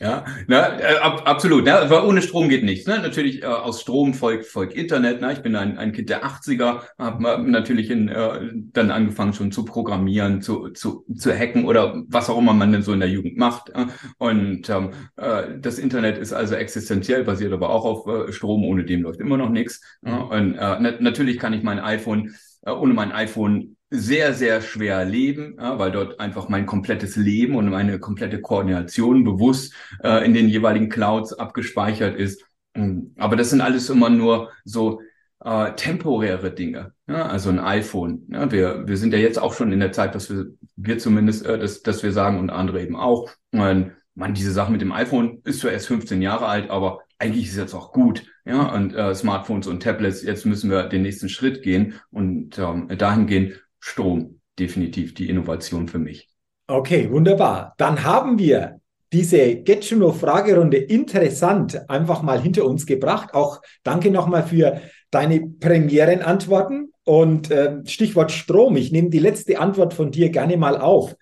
ja, 0.00 0.24
na, 0.46 0.80
äh, 0.80 0.96
ab, 0.96 1.22
absolut. 1.26 1.64
Ne? 1.64 1.78
Aber 1.78 2.06
ohne 2.06 2.22
Strom 2.22 2.48
geht 2.48 2.64
nichts. 2.64 2.86
Ne? 2.86 3.00
Natürlich 3.00 3.42
äh, 3.42 3.46
aus 3.46 3.82
Strom 3.82 4.14
folgt, 4.14 4.46
folgt 4.46 4.72
Internet. 4.72 5.20
Ne? 5.20 5.34
Ich 5.34 5.40
bin 5.40 5.54
ein, 5.54 5.76
ein 5.76 5.92
Kind 5.92 6.08
der 6.08 6.24
80er, 6.24 6.80
habe 6.98 7.50
natürlich 7.50 7.90
in, 7.90 8.08
äh, 8.08 8.50
dann 8.72 8.90
angefangen 8.90 9.34
schon 9.34 9.52
zu 9.52 9.62
programmieren, 9.66 10.40
zu, 10.40 10.70
zu, 10.70 11.04
zu 11.14 11.32
hacken 11.32 11.66
oder 11.66 12.02
was 12.08 12.30
auch 12.30 12.38
immer 12.38 12.54
man 12.54 12.72
denn 12.72 12.82
so 12.82 12.94
in 12.94 13.00
der 13.00 13.10
Jugend 13.10 13.36
macht. 13.36 13.68
Äh? 13.70 13.86
Und 14.16 14.70
ähm, 14.70 14.90
äh, 15.16 15.58
das 15.60 15.78
Internet 15.78 16.16
ist 16.16 16.32
also 16.32 16.54
existenziell, 16.54 17.22
basiert 17.24 17.52
aber 17.52 17.68
auch 17.68 17.84
auf 17.84 18.06
äh, 18.06 18.32
Strom. 18.32 18.64
Ohne 18.64 18.84
dem 18.84 19.02
läuft 19.02 19.20
immer 19.20 19.36
noch 19.36 19.50
nichts. 19.50 19.82
Mhm. 20.00 20.22
Und 20.22 20.54
äh, 20.54 20.76
na 20.80 20.92
natürlich 20.98 21.38
kann 21.38 21.52
ich 21.52 21.62
mein 21.62 21.78
iPhone, 21.78 22.34
äh, 22.62 22.70
ohne 22.70 22.94
mein 22.94 23.12
iPhone 23.12 23.76
sehr, 23.90 24.34
sehr 24.34 24.62
schwer 24.62 25.04
leben, 25.04 25.56
ja, 25.58 25.78
weil 25.78 25.90
dort 25.90 26.20
einfach 26.20 26.48
mein 26.48 26.64
komplettes 26.64 27.16
Leben 27.16 27.56
und 27.56 27.68
meine 27.68 27.98
komplette 27.98 28.40
Koordination 28.40 29.24
bewusst 29.24 29.74
äh, 30.02 30.24
in 30.24 30.32
den 30.32 30.48
jeweiligen 30.48 30.88
Clouds 30.88 31.32
abgespeichert 31.32 32.16
ist. 32.16 32.44
Mm, 32.74 33.08
aber 33.18 33.34
das 33.34 33.50
sind 33.50 33.60
alles 33.60 33.90
immer 33.90 34.08
nur 34.08 34.50
so 34.64 35.00
äh, 35.44 35.72
temporäre 35.74 36.52
Dinge. 36.52 36.92
Ja, 37.08 37.26
also 37.26 37.50
ein 37.50 37.58
iPhone. 37.58 38.26
Ja, 38.30 38.50
wir, 38.52 38.86
wir 38.86 38.96
sind 38.96 39.12
ja 39.12 39.18
jetzt 39.18 39.38
auch 39.38 39.54
schon 39.54 39.72
in 39.72 39.80
der 39.80 39.92
Zeit, 39.92 40.14
dass 40.14 40.30
wir, 40.30 40.46
wir 40.76 40.98
zumindest, 40.98 41.44
äh, 41.44 41.58
dass, 41.58 41.82
dass 41.82 42.02
wir 42.04 42.12
sagen 42.12 42.38
und 42.38 42.50
andere 42.50 42.82
eben 42.82 42.96
auch, 42.96 43.30
man, 43.50 43.96
man, 44.14 44.34
diese 44.34 44.52
Sache 44.52 44.70
mit 44.70 44.82
dem 44.82 44.92
iPhone 44.92 45.40
ist 45.44 45.60
zwar 45.60 45.72
erst 45.72 45.88
15 45.88 46.22
Jahre 46.22 46.46
alt, 46.46 46.70
aber 46.70 47.00
eigentlich 47.18 47.46
ist 47.46 47.52
es 47.52 47.58
jetzt 47.58 47.74
auch 47.74 47.92
gut. 47.92 48.24
Ja, 48.44 48.72
und 48.72 48.94
äh, 48.94 49.14
Smartphones 49.14 49.66
und 49.66 49.82
Tablets, 49.82 50.22
jetzt 50.22 50.46
müssen 50.46 50.70
wir 50.70 50.84
den 50.84 51.02
nächsten 51.02 51.28
Schritt 51.28 51.62
gehen 51.62 51.94
und 52.10 52.58
ähm, 52.58 52.88
dahingehend 52.96 53.60
Strom 53.80 54.40
definitiv 54.58 55.14
die 55.14 55.28
Innovation 55.28 55.88
für 55.88 55.98
mich. 55.98 56.28
Okay, 56.66 57.10
wunderbar. 57.10 57.74
Dann 57.78 58.04
haben 58.04 58.38
wir 58.38 58.80
diese 59.12 59.56
Get 59.56 59.88
to 59.88 59.96
Know 59.96 60.12
Fragerunde 60.12 60.76
interessant 60.76 61.90
einfach 61.90 62.22
mal 62.22 62.40
hinter 62.40 62.64
uns 62.64 62.86
gebracht. 62.86 63.34
Auch 63.34 63.60
danke 63.82 64.10
nochmal 64.10 64.44
für 64.44 64.80
deine 65.10 65.40
Premierenantworten 65.40 66.92
und 67.04 67.50
äh, 67.50 67.78
Stichwort 67.86 68.30
Strom. 68.30 68.76
Ich 68.76 68.92
nehme 68.92 69.10
die 69.10 69.18
letzte 69.18 69.58
Antwort 69.58 69.94
von 69.94 70.12
dir 70.12 70.30
gerne 70.30 70.56
mal 70.56 70.76
auf. 70.76 71.16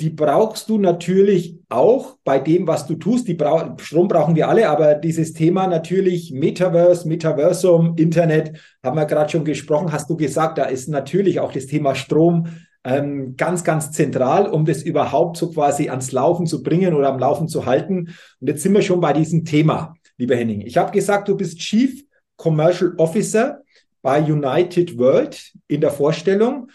Die 0.00 0.10
brauchst 0.10 0.70
du 0.70 0.78
natürlich 0.78 1.58
auch 1.68 2.16
bei 2.24 2.38
dem, 2.38 2.66
was 2.66 2.86
du 2.86 2.94
tust. 2.94 3.28
Die 3.28 3.34
Bra 3.34 3.76
Strom 3.78 4.08
brauchen 4.08 4.34
wir 4.34 4.48
alle, 4.48 4.70
aber 4.70 4.94
dieses 4.94 5.34
Thema 5.34 5.66
natürlich 5.66 6.32
Metaverse, 6.32 7.06
Metaversum, 7.06 7.96
Internet, 7.96 8.58
haben 8.82 8.96
wir 8.96 9.04
gerade 9.04 9.30
schon 9.30 9.44
gesprochen, 9.44 9.92
hast 9.92 10.08
du 10.08 10.16
gesagt, 10.16 10.56
da 10.56 10.64
ist 10.64 10.88
natürlich 10.88 11.38
auch 11.38 11.52
das 11.52 11.66
Thema 11.66 11.94
Strom 11.94 12.46
ähm, 12.82 13.36
ganz, 13.36 13.62
ganz 13.62 13.92
zentral, 13.92 14.46
um 14.46 14.64
das 14.64 14.82
überhaupt 14.82 15.36
so 15.36 15.50
quasi 15.50 15.90
ans 15.90 16.12
Laufen 16.12 16.46
zu 16.46 16.62
bringen 16.62 16.94
oder 16.94 17.10
am 17.10 17.18
Laufen 17.18 17.46
zu 17.46 17.66
halten. 17.66 18.14
Und 18.40 18.48
jetzt 18.48 18.62
sind 18.62 18.72
wir 18.72 18.82
schon 18.82 19.00
bei 19.00 19.12
diesem 19.12 19.44
Thema, 19.44 19.94
lieber 20.16 20.34
Henning. 20.34 20.62
Ich 20.62 20.78
habe 20.78 20.92
gesagt, 20.92 21.28
du 21.28 21.36
bist 21.36 21.58
Chief 21.58 22.02
Commercial 22.36 22.94
Officer 22.96 23.60
bei 24.00 24.22
United 24.22 24.96
World 24.96 25.52
in 25.68 25.82
der 25.82 25.90
Vorstellung. 25.90 26.70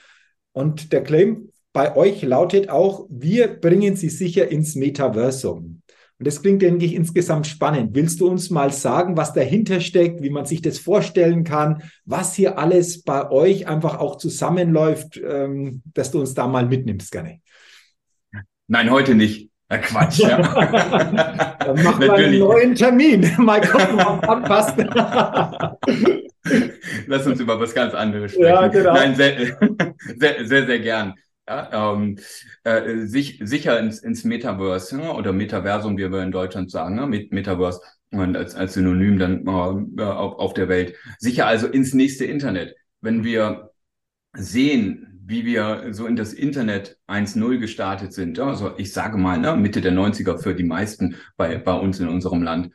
Und 0.52 0.94
der 0.94 1.02
Claim 1.04 1.50
bei 1.76 1.94
euch 1.98 2.22
lautet 2.22 2.70
auch, 2.70 3.06
wir 3.10 3.60
bringen 3.60 3.98
sie 3.98 4.08
sicher 4.08 4.50
ins 4.50 4.76
Metaversum. 4.76 5.82
Und 6.18 6.26
das 6.26 6.42
klingt, 6.42 6.62
denke 6.62 6.86
ich, 6.86 6.96
insgesamt 6.96 7.48
spannend. 7.48 7.90
Willst 7.94 8.22
du 8.22 8.30
uns 8.30 8.50
mal 8.50 8.72
sagen, 8.72 9.18
was 9.18 9.34
dahinter 9.34 9.82
steckt, 9.82 10.22
wie 10.24 10.30
man 10.30 10.46
sich 10.46 10.62
das 10.62 10.80
vorstellen 10.80 11.44
kann, 11.44 11.84
was 12.06 12.34
hier 12.34 12.58
alles 12.58 13.04
bei 13.04 13.30
euch 13.30 13.68
einfach 13.68 14.00
auch 14.00 14.16
zusammenläuft, 14.16 15.18
ähm, 15.18 15.82
dass 15.94 16.12
du 16.12 16.22
uns 16.22 16.34
da 16.34 16.48
mal 16.48 16.66
mitnimmst, 16.66 17.12
gerne? 17.12 17.42
Nein, 18.70 18.90
heute 18.90 19.14
nicht. 19.14 19.50
Ja, 19.70 19.78
Quatsch, 19.80 20.20
ja. 20.20 20.38
Dann 21.60 21.84
machen 21.84 22.02
wir 22.02 22.14
einen 22.14 22.40
neuen 22.40 22.76
Termin. 22.76 23.30
Mal 23.38 23.60
gucken, 23.60 24.00
ob 24.00 24.30
anpasst. 24.30 24.78
Lass 27.08 27.28
uns 27.28 27.40
über 27.42 27.60
was 27.60 27.74
ganz 27.74 27.94
anderes 27.94 28.32
sprechen. 28.32 28.48
Ja, 28.48 28.68
genau. 28.68 28.94
Nein, 28.94 29.16
sehr, 29.16 29.36
sehr, 30.18 30.48
sehr, 30.48 30.66
sehr 30.66 30.80
gern. 30.80 31.16
Ja, 31.48 31.94
ähm, 31.94 32.18
äh, 32.64 33.06
sich, 33.06 33.40
sicher 33.44 33.80
ins, 33.80 34.00
ins 34.00 34.24
Metaverse 34.24 35.00
ja, 35.00 35.12
oder 35.14 35.32
Metaversum, 35.32 35.96
wie 35.98 36.12
wir 36.12 36.24
in 36.24 36.32
Deutschland 36.32 36.72
sagen, 36.72 36.96
ne? 36.96 37.06
Metaverse 37.06 37.82
und 38.12 38.36
als, 38.36 38.56
als 38.56 38.74
Synonym 38.74 39.20
dann 39.20 39.46
äh, 39.48 40.02
auf, 40.02 40.40
auf 40.40 40.54
der 40.56 40.70
Welt. 40.70 40.96
Sicher 41.20 41.46
also 41.46 41.68
ins 41.68 41.94
nächste 41.94 42.26
Internet. 42.26 42.76
Wenn 43.02 43.24
wir 43.24 43.70
sehen, 44.36 45.22
wie 45.26 45.46
wir 45.46 45.88
so 45.94 46.08
in 46.08 46.16
das 46.16 46.34
Internet 46.34 47.00
1.0 47.08 47.60
gestartet 47.60 48.14
sind, 48.14 48.40
also 48.40 48.78
ich 48.78 48.94
sage 48.94 49.18
mal, 49.18 49.40
ne, 49.40 49.56
Mitte 49.58 49.82
der 49.82 49.94
90er 49.94 50.38
für 50.40 50.56
die 50.56 50.64
meisten 50.64 51.16
bei, 51.38 51.58
bei 51.58 51.74
uns 51.74 52.00
in 52.00 52.10
unserem 52.10 52.44
Land, 52.44 52.72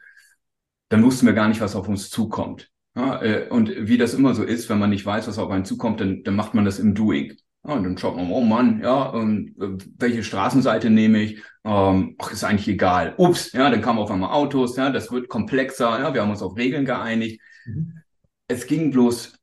dann 0.90 1.04
wussten 1.04 1.26
wir 1.26 1.34
gar 1.34 1.48
nicht, 1.48 1.60
was 1.60 1.76
auf 1.76 1.88
uns 1.88 2.10
zukommt. 2.10 2.70
Ja, 2.96 3.22
äh, 3.22 3.48
und 3.50 3.70
wie 3.88 3.98
das 3.98 4.14
immer 4.14 4.34
so 4.34 4.44
ist, 4.44 4.68
wenn 4.70 4.78
man 4.78 4.90
nicht 4.90 5.06
weiß, 5.06 5.28
was 5.28 5.38
auf 5.38 5.50
einen 5.50 5.64
zukommt, 5.64 6.00
dann, 6.00 6.22
dann 6.24 6.36
macht 6.36 6.54
man 6.54 6.64
das 6.64 6.78
im 6.78 6.94
Doing. 6.94 7.36
Ja, 7.66 7.74
und 7.74 7.84
dann 7.84 7.98
schaut 7.98 8.16
man, 8.16 8.30
oh 8.30 8.40
Mann, 8.40 8.80
ja, 8.82 9.12
ähm, 9.14 9.54
welche 9.98 10.22
Straßenseite 10.22 10.88
nehme 10.88 11.20
ich? 11.20 11.42
Ähm, 11.64 12.16
ach, 12.18 12.32
ist 12.32 12.42
eigentlich 12.42 12.68
egal. 12.68 13.14
Ups, 13.18 13.52
ja, 13.52 13.68
dann 13.68 13.82
kamen 13.82 13.98
auf 13.98 14.10
einmal 14.10 14.32
Autos, 14.32 14.76
ja, 14.76 14.90
das 14.90 15.12
wird 15.12 15.28
komplexer, 15.28 15.98
ja, 15.98 16.14
wir 16.14 16.22
haben 16.22 16.30
uns 16.30 16.42
auf 16.42 16.56
Regeln 16.56 16.86
geeinigt. 16.86 17.40
Mhm. 17.66 18.00
Es 18.48 18.66
ging 18.66 18.90
bloß 18.90 19.34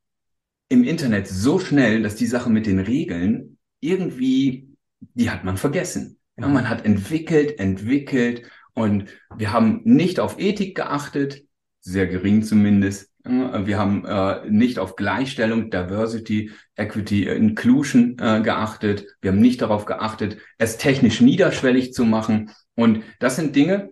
im 0.70 0.84
Internet 0.84 1.28
so 1.28 1.60
schnell, 1.60 2.02
dass 2.02 2.16
die 2.16 2.26
Sache 2.26 2.50
mit 2.50 2.66
den 2.66 2.80
Regeln 2.80 3.58
irgendwie, 3.80 4.76
die 5.14 5.30
hat 5.30 5.44
man 5.44 5.58
vergessen. 5.58 6.18
Ja, 6.40 6.48
man 6.48 6.70
hat 6.70 6.86
entwickelt, 6.86 7.60
entwickelt 7.60 8.44
und 8.74 9.06
wir 9.36 9.54
haben 9.54 9.82
nicht 9.86 10.20
auf 10.20 10.40
Ethik 10.40 10.76
geachtet, 10.76 11.44
sehr 11.82 12.06
gering 12.06 12.44
zumindest. 12.44 13.07
Wir 13.28 13.78
haben 13.78 14.06
äh, 14.06 14.50
nicht 14.50 14.80
auf 14.80 14.96
Gleichstellung, 14.96 15.70
Diversity, 15.70 16.52
Equity, 16.76 17.28
Inclusion 17.28 18.18
äh, 18.20 18.42
geachtet. 18.42 19.06
Wir 19.22 19.32
haben 19.32 19.42
nicht 19.42 19.62
darauf 19.62 19.86
geachtet, 19.86 20.38
es 20.58 20.78
technisch 20.78 21.20
niederschwellig 21.20 21.94
zu 21.94 22.06
machen. 22.06 22.52
Und 22.76 23.04
das 23.20 23.36
sind 23.36 23.56
Dinge, 23.56 23.92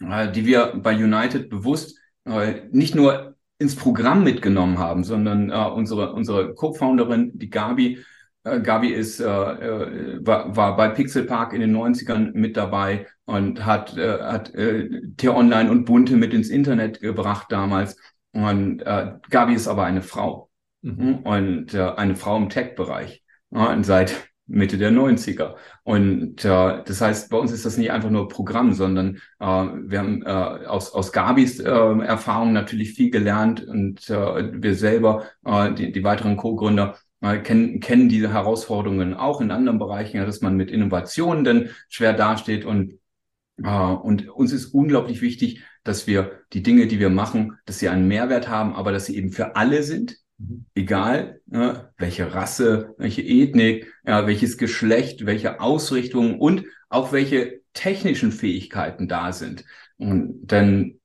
äh, 0.00 0.30
die 0.30 0.46
wir 0.46 0.74
bei 0.76 0.94
United 0.94 1.50
bewusst 1.50 1.98
äh, 2.24 2.62
nicht 2.70 2.94
nur 2.94 3.36
ins 3.58 3.76
Programm 3.76 4.24
mitgenommen 4.24 4.78
haben, 4.78 5.04
sondern 5.04 5.50
äh, 5.50 5.54
unsere, 5.54 6.12
unsere 6.12 6.54
Co-Founderin, 6.54 7.32
die 7.34 7.50
Gabi, 7.50 7.98
äh, 8.44 8.60
Gabi 8.60 8.88
ist, 8.88 9.20
äh, 9.20 9.24
äh, 9.24 10.18
war, 10.26 10.56
war 10.56 10.76
bei 10.76 10.88
Pixel 10.88 11.24
Park 11.24 11.52
in 11.52 11.60
den 11.60 11.76
90ern 11.76 12.32
mit 12.34 12.56
dabei 12.56 13.06
und 13.24 13.64
hat, 13.64 13.96
äh, 13.96 14.20
hat 14.20 14.54
äh, 14.54 14.88
T-Online 15.16 15.70
und 15.70 15.84
Bunte 15.84 16.16
mit 16.16 16.34
ins 16.34 16.50
Internet 16.50 17.00
gebracht 17.00 17.46
damals 17.50 17.96
und 18.34 18.82
äh, 18.82 19.12
Gabi 19.30 19.54
ist 19.54 19.68
aber 19.68 19.84
eine 19.84 20.02
Frau. 20.02 20.50
Mhm. 20.84 21.20
und 21.24 21.72
äh, 21.72 21.92
eine 21.96 22.14
Frau 22.14 22.36
im 22.36 22.50
Tech-Bereich. 22.50 23.22
Ja, 23.50 23.82
seit 23.82 24.28
Mitte 24.46 24.76
der 24.76 24.92
90er. 24.92 25.54
Und 25.82 26.44
äh, 26.44 26.82
das 26.84 27.00
heißt, 27.00 27.30
bei 27.30 27.38
uns 27.38 27.50
ist 27.50 27.64
das 27.64 27.78
nicht 27.78 27.90
einfach 27.90 28.10
nur 28.10 28.28
Programm, 28.28 28.74
sondern 28.74 29.16
äh, 29.40 29.46
wir 29.46 29.98
haben 29.98 30.22
äh, 30.22 30.66
aus, 30.66 30.92
aus 30.92 31.12
Gabis 31.12 31.60
äh, 31.60 31.70
Erfahrung 31.70 32.52
natürlich 32.52 32.92
viel 32.92 33.10
gelernt. 33.10 33.64
Und 33.66 34.10
äh, 34.10 34.62
wir 34.62 34.74
selber, 34.74 35.24
äh, 35.46 35.72
die, 35.72 35.92
die 35.92 36.04
weiteren 36.04 36.36
Co-Gründer, 36.36 36.98
äh, 37.22 37.38
kennen, 37.38 37.80
kennen 37.80 38.10
diese 38.10 38.30
Herausforderungen 38.30 39.14
auch 39.14 39.40
in 39.40 39.50
anderen 39.50 39.78
Bereichen, 39.78 40.18
ja, 40.18 40.26
dass 40.26 40.42
man 40.42 40.58
mit 40.58 40.70
Innovationen 40.70 41.44
dann 41.44 41.70
schwer 41.88 42.12
dasteht. 42.12 42.66
Und 42.66 42.98
äh, 43.62 43.68
und 43.70 44.28
uns 44.28 44.52
ist 44.52 44.66
unglaublich 44.74 45.20
wichtig, 45.22 45.62
dass 45.84 46.06
wir 46.06 46.40
die 46.52 46.62
Dinge, 46.62 46.86
die 46.86 46.98
wir 46.98 47.10
machen, 47.10 47.58
dass 47.66 47.78
sie 47.78 47.88
einen 47.88 48.08
Mehrwert 48.08 48.48
haben, 48.48 48.74
aber 48.74 48.90
dass 48.90 49.06
sie 49.06 49.16
eben 49.16 49.30
für 49.30 49.54
alle 49.56 49.82
sind, 49.82 50.16
mhm. 50.38 50.66
egal 50.74 51.40
ja, 51.46 51.90
welche 51.98 52.34
Rasse, 52.34 52.94
welche 52.98 53.22
Ethnik, 53.22 53.92
ja, 54.04 54.26
welches 54.26 54.58
Geschlecht, 54.58 55.26
welche 55.26 55.60
Ausrichtung 55.60 56.40
und 56.40 56.64
auch 56.88 57.12
welche 57.12 57.60
technischen 57.74 58.32
Fähigkeiten 58.32 59.08
da 59.08 59.32
sind. 59.32 59.64
Und 59.96 60.46
denn 60.46 61.00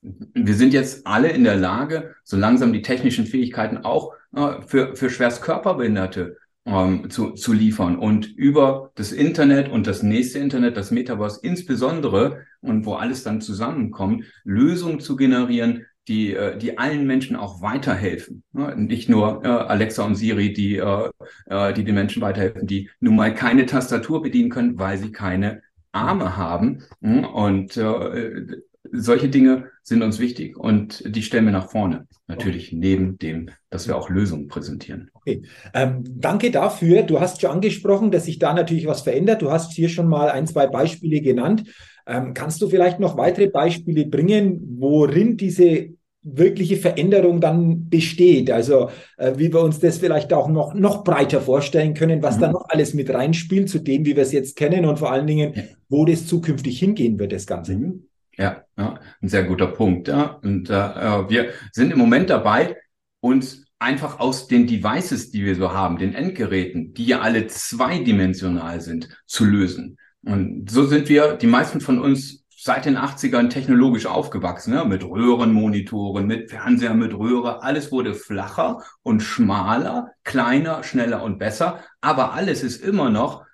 wir 0.00 0.54
sind 0.54 0.72
jetzt 0.72 1.06
alle 1.06 1.30
in 1.30 1.44
der 1.44 1.56
Lage, 1.56 2.14
so 2.24 2.36
langsam 2.36 2.72
die 2.72 2.82
technischen 2.82 3.26
Fähigkeiten 3.26 3.78
auch 3.78 4.14
äh, 4.34 4.62
für, 4.66 4.96
für 4.96 5.10
schwerst 5.10 5.42
Körperbehinderte 5.42 6.36
ähm, 6.68 7.08
zu, 7.10 7.30
zu 7.30 7.52
liefern 7.52 7.98
und 7.98 8.26
über 8.36 8.90
das 8.94 9.12
Internet 9.12 9.70
und 9.70 9.86
das 9.86 10.02
nächste 10.02 10.38
Internet, 10.38 10.76
das 10.76 10.90
Metaverse 10.90 11.40
insbesondere 11.42 12.44
und 12.60 12.84
wo 12.84 12.94
alles 12.94 13.22
dann 13.22 13.40
zusammenkommt, 13.40 14.24
Lösungen 14.44 15.00
zu 15.00 15.16
generieren, 15.16 15.86
die, 16.08 16.34
äh, 16.34 16.58
die 16.58 16.78
allen 16.78 17.06
Menschen 17.06 17.36
auch 17.36 17.62
weiterhelfen. 17.62 18.42
Nicht 18.76 19.08
nur 19.08 19.44
äh, 19.44 19.48
Alexa 19.48 20.04
und 20.04 20.14
Siri, 20.14 20.52
die, 20.52 20.76
äh, 20.76 21.10
äh, 21.46 21.72
die 21.72 21.84
den 21.84 21.94
Menschen 21.94 22.22
weiterhelfen, 22.22 22.66
die 22.66 22.90
nun 23.00 23.16
mal 23.16 23.34
keine 23.34 23.66
Tastatur 23.66 24.22
bedienen 24.22 24.50
können, 24.50 24.78
weil 24.78 24.98
sie 24.98 25.12
keine 25.12 25.62
Arme 25.92 26.36
haben. 26.36 26.84
Und 27.00 27.76
äh, 27.76 28.46
solche 28.92 29.28
Dinge 29.28 29.66
sind 29.82 30.02
uns 30.02 30.18
wichtig 30.18 30.56
und 30.56 31.02
die 31.06 31.22
stellen 31.22 31.44
wir 31.44 31.52
nach 31.52 31.70
vorne. 31.70 32.06
Natürlich 32.26 32.72
neben 32.72 33.18
dem, 33.18 33.50
dass 33.70 33.88
wir 33.88 33.96
auch 33.96 34.10
Lösungen 34.10 34.48
präsentieren. 34.48 35.10
Okay, 35.14 35.42
ähm, 35.74 36.04
danke 36.06 36.50
dafür. 36.50 37.02
Du 37.02 37.20
hast 37.20 37.40
schon 37.40 37.50
angesprochen, 37.50 38.10
dass 38.10 38.26
sich 38.26 38.38
da 38.38 38.52
natürlich 38.52 38.86
was 38.86 39.00
verändert. 39.00 39.42
Du 39.42 39.50
hast 39.50 39.72
hier 39.72 39.88
schon 39.88 40.08
mal 40.08 40.30
ein, 40.30 40.46
zwei 40.46 40.66
Beispiele 40.66 41.20
genannt. 41.20 41.64
Ähm, 42.06 42.34
kannst 42.34 42.60
du 42.60 42.68
vielleicht 42.68 43.00
noch 43.00 43.16
weitere 43.16 43.48
Beispiele 43.48 44.06
bringen, 44.06 44.76
worin 44.78 45.36
diese 45.36 45.90
wirkliche 46.22 46.76
Veränderung 46.76 47.40
dann 47.40 47.88
besteht. 47.88 48.50
Also 48.50 48.90
äh, 49.16 49.32
wie 49.36 49.52
wir 49.52 49.60
uns 49.60 49.78
das 49.78 49.98
vielleicht 49.98 50.32
auch 50.32 50.48
noch, 50.48 50.74
noch 50.74 51.04
breiter 51.04 51.40
vorstellen 51.40 51.94
können, 51.94 52.22
was 52.22 52.36
mhm. 52.36 52.40
da 52.40 52.52
noch 52.52 52.68
alles 52.68 52.94
mit 52.94 53.10
reinspielt 53.10 53.68
zu 53.68 53.78
dem, 53.78 54.04
wie 54.04 54.16
wir 54.16 54.22
es 54.22 54.32
jetzt 54.32 54.56
kennen 54.56 54.84
und 54.84 54.98
vor 54.98 55.12
allen 55.12 55.26
Dingen, 55.26 55.54
wo 55.88 56.04
das 56.04 56.26
zukünftig 56.26 56.78
hingehen 56.78 57.18
wird, 57.18 57.32
das 57.32 57.46
Ganze. 57.46 57.76
Mhm. 57.76 58.07
Ja, 58.38 58.62
ja, 58.76 59.00
ein 59.20 59.28
sehr 59.28 59.42
guter 59.42 59.66
Punkt. 59.66 60.08
Ja. 60.08 60.38
Und 60.42 60.70
äh, 60.70 61.28
wir 61.28 61.50
sind 61.72 61.92
im 61.92 61.98
Moment 61.98 62.30
dabei, 62.30 62.76
uns 63.20 63.66
einfach 63.80 64.20
aus 64.20 64.46
den 64.46 64.66
Devices, 64.66 65.30
die 65.30 65.44
wir 65.44 65.56
so 65.56 65.72
haben, 65.72 65.98
den 65.98 66.14
Endgeräten, 66.14 66.94
die 66.94 67.06
ja 67.06 67.20
alle 67.20 67.48
zweidimensional 67.48 68.80
sind, 68.80 69.08
zu 69.26 69.44
lösen. 69.44 69.98
Und 70.24 70.70
so 70.70 70.86
sind 70.86 71.08
wir, 71.08 71.34
die 71.34 71.46
meisten 71.46 71.80
von 71.80 72.00
uns, 72.00 72.44
seit 72.60 72.86
den 72.86 72.98
80ern 72.98 73.50
technologisch 73.50 74.06
aufgewachsen, 74.06 74.74
ne? 74.74 74.84
mit 74.84 75.04
Röhrenmonitoren, 75.04 76.26
mit 76.26 76.50
Fernseher, 76.50 76.94
mit 76.94 77.14
Röhre. 77.14 77.62
Alles 77.62 77.92
wurde 77.92 78.14
flacher 78.14 78.82
und 79.02 79.20
schmaler, 79.22 80.10
kleiner, 80.24 80.82
schneller 80.82 81.22
und 81.22 81.38
besser. 81.38 81.80
Aber 82.00 82.32
alles 82.34 82.64
ist 82.64 82.82
immer 82.82 83.10
noch 83.10 83.44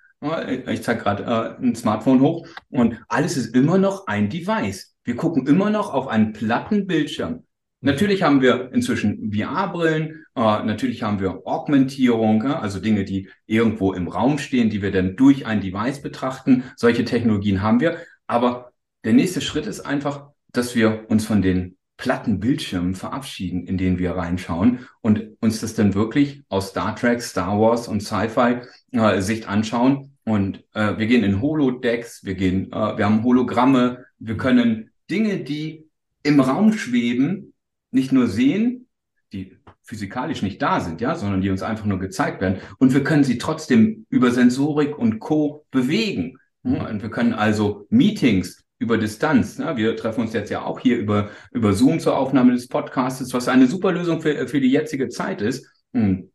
ich 0.67 0.83
zeige 0.83 1.01
gerade 1.01 1.23
äh, 1.23 1.63
ein 1.63 1.75
Smartphone 1.75 2.21
hoch 2.21 2.47
und 2.69 2.99
alles 3.07 3.37
ist 3.37 3.55
immer 3.55 3.77
noch 3.77 4.07
ein 4.07 4.29
Device. 4.29 4.95
Wir 5.03 5.15
gucken 5.15 5.45
immer 5.47 5.69
noch 5.69 5.93
auf 5.93 6.07
einen 6.07 6.33
platten 6.33 6.87
Bildschirm. 6.87 7.43
Natürlich 7.81 8.23
haben 8.23 8.41
wir 8.41 8.71
inzwischen 8.73 9.31
VR-Brillen, 9.31 10.25
äh, 10.35 10.63
natürlich 10.63 11.03
haben 11.03 11.19
wir 11.19 11.45
Augmentierung, 11.45 12.43
ja, 12.43 12.59
also 12.59 12.79
Dinge, 12.79 13.03
die 13.03 13.29
irgendwo 13.45 13.93
im 13.93 14.07
Raum 14.07 14.39
stehen, 14.39 14.71
die 14.71 14.81
wir 14.81 14.91
dann 14.91 15.15
durch 15.15 15.45
ein 15.45 15.61
Device 15.61 16.01
betrachten. 16.01 16.63
Solche 16.75 17.05
Technologien 17.05 17.61
haben 17.61 17.81
wir. 17.81 17.97
Aber 18.25 18.71
der 19.03 19.13
nächste 19.13 19.39
Schritt 19.41 19.67
ist 19.67 19.81
einfach, 19.81 20.31
dass 20.51 20.75
wir 20.75 21.05
uns 21.09 21.25
von 21.25 21.43
den 21.43 21.77
platten 21.97 22.39
Bildschirmen 22.39 22.95
verabschieden, 22.95 23.65
in 23.65 23.77
denen 23.77 23.99
wir 23.99 24.11
reinschauen 24.11 24.87
und 25.01 25.23
uns 25.39 25.61
das 25.61 25.75
dann 25.75 25.93
wirklich 25.93 26.43
aus 26.49 26.69
Star 26.69 26.95
Trek, 26.95 27.21
Star 27.21 27.59
Wars 27.59 27.87
und 27.87 28.01
Sci-Fi 28.01 28.61
äh, 28.91 29.21
Sicht 29.21 29.47
anschauen. 29.47 30.11
Und 30.25 30.63
äh, 30.73 30.97
wir 30.97 31.07
gehen 31.07 31.23
in 31.23 31.41
Holodecks, 31.41 32.25
wir 32.25 32.35
gehen, 32.35 32.71
äh, 32.71 32.97
wir 32.97 33.05
haben 33.05 33.23
Hologramme, 33.23 34.05
wir 34.19 34.37
können 34.37 34.91
Dinge, 35.09 35.43
die 35.43 35.85
im 36.23 36.39
Raum 36.39 36.73
schweben, 36.73 37.53
nicht 37.91 38.11
nur 38.11 38.27
sehen, 38.27 38.87
die 39.31 39.57
physikalisch 39.83 40.41
nicht 40.41 40.61
da 40.61 40.79
sind, 40.79 40.99
ja, 40.99 41.15
sondern 41.15 41.41
die 41.41 41.49
uns 41.49 41.61
einfach 41.61 41.85
nur 41.85 41.99
gezeigt 41.99 42.41
werden. 42.41 42.59
Und 42.79 42.93
wir 42.93 43.03
können 43.03 43.23
sie 43.23 43.37
trotzdem 43.37 44.05
über 44.09 44.31
Sensorik 44.31 44.97
und 44.97 45.19
Co. 45.19 45.65
bewegen. 45.69 46.39
Mhm. 46.63 46.77
Und 46.77 47.01
wir 47.03 47.11
können 47.11 47.33
also 47.33 47.85
Meetings 47.89 48.64
über 48.85 48.97
Distanz. 48.97 49.57
Ne? 49.57 49.75
Wir 49.75 49.95
treffen 49.97 50.21
uns 50.21 50.33
jetzt 50.33 50.51
ja 50.51 50.61
auch 50.61 50.79
hier 50.79 50.97
über, 50.97 51.29
über 51.51 51.73
Zoom 51.73 51.99
zur 51.99 52.17
Aufnahme 52.17 52.53
des 52.53 52.67
Podcasts, 52.67 53.33
was 53.33 53.47
eine 53.47 53.67
super 53.67 53.91
Lösung 53.91 54.21
für, 54.21 54.47
für 54.47 54.61
die 54.61 54.71
jetzige 54.71 55.09
Zeit 55.09 55.41
ist. 55.41 55.67
Mhm. 55.91 56.29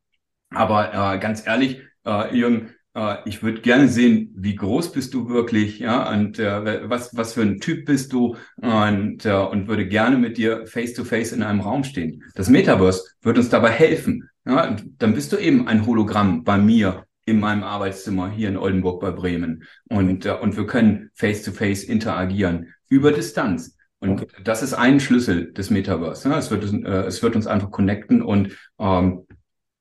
Aber 0.50 0.92
äh, 0.92 1.18
ganz 1.18 1.46
ehrlich, 1.46 1.80
äh, 2.04 2.36
Jürgen, 2.36 2.74
äh, 2.94 3.16
ich 3.24 3.42
würde 3.42 3.60
gerne 3.60 3.86
sehen, 3.86 4.34
wie 4.36 4.56
groß 4.56 4.90
bist 4.92 5.14
du 5.14 5.28
wirklich, 5.28 5.78
ja, 5.78 6.10
und 6.10 6.40
äh, 6.40 6.88
was, 6.90 7.16
was 7.16 7.34
für 7.34 7.42
ein 7.42 7.60
Typ 7.60 7.86
bist 7.86 8.12
du 8.12 8.36
und, 8.56 9.24
äh, 9.24 9.32
und 9.32 9.68
würde 9.68 9.86
gerne 9.86 10.18
mit 10.18 10.36
dir 10.36 10.66
face 10.66 10.94
to 10.94 11.04
face 11.04 11.32
in 11.32 11.44
einem 11.44 11.60
Raum 11.60 11.84
stehen. 11.84 12.24
Das 12.34 12.48
Metaverse 12.48 13.04
wird 13.22 13.38
uns 13.38 13.48
dabei 13.48 13.70
helfen. 13.70 14.28
Ja, 14.44 14.76
dann 14.98 15.14
bist 15.14 15.32
du 15.32 15.36
eben 15.36 15.68
ein 15.68 15.86
Hologramm 15.86 16.42
bei 16.42 16.58
mir 16.58 17.04
in 17.26 17.40
meinem 17.40 17.62
Arbeitszimmer 17.62 18.30
hier 18.30 18.48
in 18.48 18.56
Oldenburg 18.56 19.00
bei 19.00 19.10
Bremen. 19.10 19.64
Und, 19.88 20.26
äh, 20.26 20.32
und 20.32 20.56
wir 20.56 20.66
können 20.66 21.10
face 21.14 21.42
to 21.42 21.52
face 21.52 21.84
interagieren 21.84 22.74
über 22.88 23.12
Distanz. 23.12 23.76
Und 24.00 24.22
okay. 24.22 24.26
das 24.44 24.62
ist 24.62 24.74
ein 24.74 24.98
Schlüssel 24.98 25.52
des 25.52 25.70
Metaverse. 25.70 26.28
Ja, 26.28 26.38
es, 26.38 26.50
wird, 26.50 26.64
äh, 26.64 27.04
es 27.04 27.22
wird 27.22 27.36
uns 27.36 27.46
einfach 27.46 27.70
connecten 27.70 28.22
und, 28.22 28.56
ähm, 28.78 29.26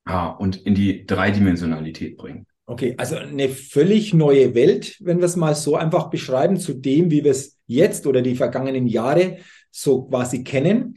ja, 0.06 0.28
und 0.28 0.56
in 0.56 0.74
die 0.74 1.06
Dreidimensionalität 1.06 2.16
bringen. 2.16 2.46
Okay, 2.66 2.94
also 2.98 3.16
eine 3.16 3.48
völlig 3.48 4.14
neue 4.14 4.54
Welt, 4.54 4.96
wenn 5.00 5.18
wir 5.18 5.24
es 5.24 5.34
mal 5.34 5.56
so 5.56 5.74
einfach 5.74 6.08
beschreiben, 6.08 6.56
zu 6.56 6.74
dem, 6.74 7.10
wie 7.10 7.24
wir 7.24 7.32
es 7.32 7.58
jetzt 7.66 8.06
oder 8.06 8.22
die 8.22 8.36
vergangenen 8.36 8.86
Jahre 8.86 9.38
so 9.72 10.04
quasi 10.04 10.44
kennen. 10.44 10.96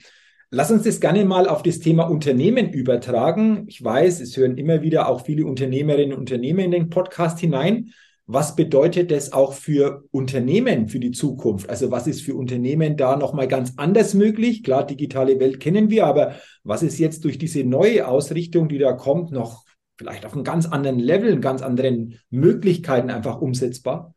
Lass 0.56 0.70
uns 0.70 0.84
das 0.84 1.00
gerne 1.00 1.26
mal 1.26 1.48
auf 1.48 1.64
das 1.64 1.80
Thema 1.80 2.04
Unternehmen 2.04 2.74
übertragen. 2.74 3.66
Ich 3.68 3.84
weiß, 3.84 4.22
es 4.22 4.38
hören 4.38 4.56
immer 4.56 4.84
wieder 4.84 5.10
auch 5.10 5.26
viele 5.26 5.48
Unternehmerinnen 5.48 6.14
und 6.14 6.20
Unternehmer 6.20 6.62
in 6.62 6.70
den 6.70 6.92
Podcast 6.92 7.40
hinein. 7.40 7.90
Was 8.28 8.56
bedeutet 8.56 9.10
das 9.10 9.34
auch 9.34 9.54
für 9.54 10.04
Unternehmen 10.12 10.90
für 10.90 11.00
die 11.00 11.10
Zukunft? 11.10 11.72
Also 11.72 11.90
was 11.90 12.06
ist 12.06 12.22
für 12.22 12.36
Unternehmen 12.36 12.98
da 12.98 13.16
nochmal 13.16 13.48
ganz 13.48 13.74
anders 13.78 14.14
möglich? 14.14 14.62
Klar, 14.62 14.86
digitale 14.86 15.40
Welt 15.40 15.60
kennen 15.60 15.90
wir, 15.90 16.06
aber 16.06 16.36
was 16.64 16.84
ist 16.84 17.00
jetzt 17.00 17.24
durch 17.24 17.40
diese 17.40 17.64
neue 17.64 18.08
Ausrichtung, 18.08 18.70
die 18.70 18.78
da 18.78 18.94
kommt, 18.94 19.32
noch 19.32 19.66
vielleicht 19.98 20.24
auf 20.24 20.34
einem 20.34 20.44
ganz 20.44 20.68
anderen 20.68 21.00
Level, 21.00 21.40
ganz 21.40 21.64
anderen 21.64 22.20
Möglichkeiten 22.30 23.10
einfach 23.10 23.42
umsetzbar? 23.42 24.14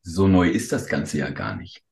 So 0.00 0.28
neu 0.28 0.48
ist 0.48 0.72
das 0.72 0.86
Ganze 0.86 1.18
ja 1.18 1.28
gar 1.28 1.56
nicht. 1.56 1.82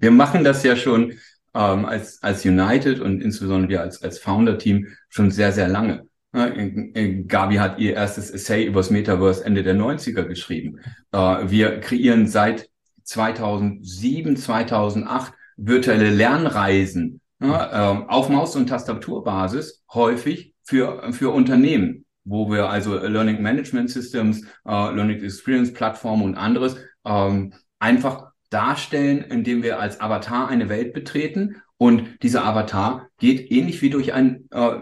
Wir 0.00 0.10
machen 0.10 0.42
das 0.42 0.64
ja 0.64 0.74
schon 0.74 1.12
ähm, 1.58 1.84
als, 1.84 2.22
als 2.22 2.44
United 2.44 3.00
und 3.00 3.20
insbesondere 3.20 3.68
wir 3.68 3.80
als, 3.80 4.00
als 4.02 4.20
Founder-Team 4.20 4.86
schon 5.08 5.30
sehr, 5.30 5.52
sehr 5.52 5.68
lange. 5.68 6.06
Gabi 6.32 7.56
hat 7.56 7.78
ihr 7.78 7.94
erstes 7.94 8.30
Essay 8.30 8.64
übers 8.64 8.90
Metaverse 8.90 9.44
Ende 9.44 9.62
der 9.62 9.74
90er 9.74 10.24
geschrieben. 10.24 10.78
Äh, 11.10 11.18
wir 11.18 11.80
kreieren 11.80 12.26
seit 12.26 12.68
2007, 13.04 14.36
2008 14.36 15.32
virtuelle 15.56 16.10
Lernreisen 16.10 17.20
ähm, 17.40 18.08
auf 18.08 18.28
Maus- 18.28 18.56
und 18.56 18.68
Tastaturbasis 18.68 19.82
häufig 19.92 20.54
für, 20.62 21.12
für 21.12 21.32
Unternehmen, 21.32 22.04
wo 22.24 22.50
wir 22.50 22.68
also 22.68 22.98
Learning 22.98 23.40
Management 23.42 23.90
Systems, 23.90 24.42
uh, 24.66 24.90
Learning 24.90 25.22
Experience 25.22 25.72
Plattformen 25.72 26.24
und 26.24 26.34
anderes 26.36 26.76
ähm, 27.04 27.54
einfach 27.78 28.27
darstellen, 28.50 29.22
indem 29.22 29.62
wir 29.62 29.80
als 29.80 30.00
Avatar 30.00 30.48
eine 30.48 30.68
Welt 30.68 30.92
betreten 30.92 31.62
und 31.76 32.22
dieser 32.22 32.44
Avatar 32.44 33.08
geht 33.18 33.50
ähnlich 33.50 33.82
wie 33.82 33.90
durch 33.90 34.12
ein 34.12 34.48
äh, 34.50 34.78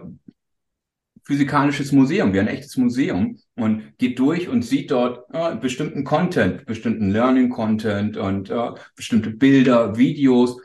physikalisches 1.25 1.93
Museum, 1.93 2.33
wie 2.33 2.41
ein 2.41 2.47
echtes 2.47 2.77
Museum 2.77 3.39
und 3.57 3.99
geht 3.99 4.19
durch 4.19 4.49
und 4.49 4.63
sieht 4.63 4.91
dort 4.91 5.27
äh, 5.33 5.57
bestimmten 5.57 6.05
Content, 6.05 6.65
bestimmten 6.67 7.11
Learning 7.11 7.51
Content 7.51 8.17
und 8.17 8.51
äh, 8.51 8.71
bestimmte 8.95 9.31
Bilder, 9.31 9.97
Videos, 9.97 10.61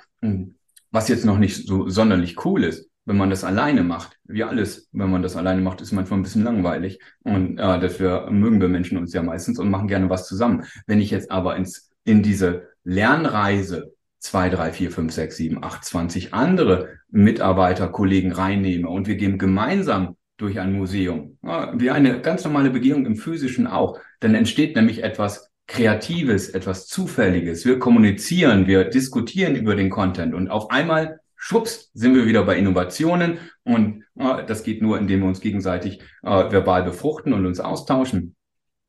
was 0.91 1.07
jetzt 1.07 1.25
noch 1.25 1.39
nicht 1.39 1.65
so 1.65 1.89
sonderlich 1.89 2.45
cool 2.45 2.63
ist 2.63 2.91
wenn 3.05 3.17
man 3.17 3.29
das 3.29 3.43
alleine 3.43 3.83
macht, 3.83 4.17
wie 4.25 4.43
alles, 4.43 4.87
wenn 4.91 5.09
man 5.09 5.23
das 5.23 5.35
alleine 5.35 5.61
macht, 5.61 5.81
ist 5.81 5.91
manchmal 5.91 6.19
ein 6.19 6.23
bisschen 6.23 6.43
langweilig. 6.43 6.99
Und 7.23 7.57
äh, 7.57 7.79
dafür 7.79 8.29
mögen 8.29 8.61
wir 8.61 8.67
Menschen 8.67 8.97
uns 8.97 9.13
ja 9.13 9.23
meistens 9.23 9.59
und 9.59 9.69
machen 9.69 9.87
gerne 9.87 10.09
was 10.09 10.27
zusammen. 10.27 10.65
Wenn 10.85 11.01
ich 11.01 11.11
jetzt 11.11 11.31
aber 11.31 11.55
ins, 11.55 11.91
in 12.03 12.21
diese 12.21 12.69
Lernreise 12.83 13.93
zwei, 14.19 14.49
drei, 14.49 14.71
vier, 14.71 14.91
fünf, 14.91 15.13
sechs, 15.13 15.37
sieben, 15.37 15.63
acht, 15.63 15.83
zwanzig 15.83 16.33
andere 16.33 16.89
Mitarbeiter, 17.09 17.87
Kollegen 17.87 18.31
reinnehme 18.31 18.87
und 18.87 19.07
wir 19.07 19.15
gehen 19.15 19.37
gemeinsam 19.37 20.15
durch 20.37 20.59
ein 20.59 20.73
Museum, 20.73 21.37
wie 21.73 21.91
eine 21.91 22.21
ganz 22.21 22.43
normale 22.43 22.71
Begehung 22.71 23.05
im 23.05 23.15
physischen 23.15 23.67
auch, 23.67 23.99
dann 24.19 24.33
entsteht 24.33 24.75
nämlich 24.75 25.03
etwas 25.03 25.51
Kreatives, 25.67 26.49
etwas 26.49 26.87
Zufälliges. 26.87 27.65
Wir 27.65 27.79
kommunizieren, 27.79 28.67
wir 28.67 28.85
diskutieren 28.85 29.55
über 29.55 29.75
den 29.75 29.89
Content 29.89 30.33
und 30.33 30.49
auf 30.49 30.71
einmal 30.71 31.19
schwupps, 31.35 31.91
sind 31.93 32.15
wir 32.15 32.25
wieder 32.25 32.43
bei 32.43 32.57
Innovationen 32.57 33.37
und 33.63 34.03
das 34.15 34.63
geht 34.63 34.81
nur, 34.81 34.99
indem 34.99 35.21
wir 35.21 35.27
uns 35.27 35.41
gegenseitig 35.41 36.01
äh, 36.23 36.51
verbal 36.51 36.83
befruchten 36.83 37.33
und 37.33 37.45
uns 37.45 37.59
austauschen. 37.59 38.35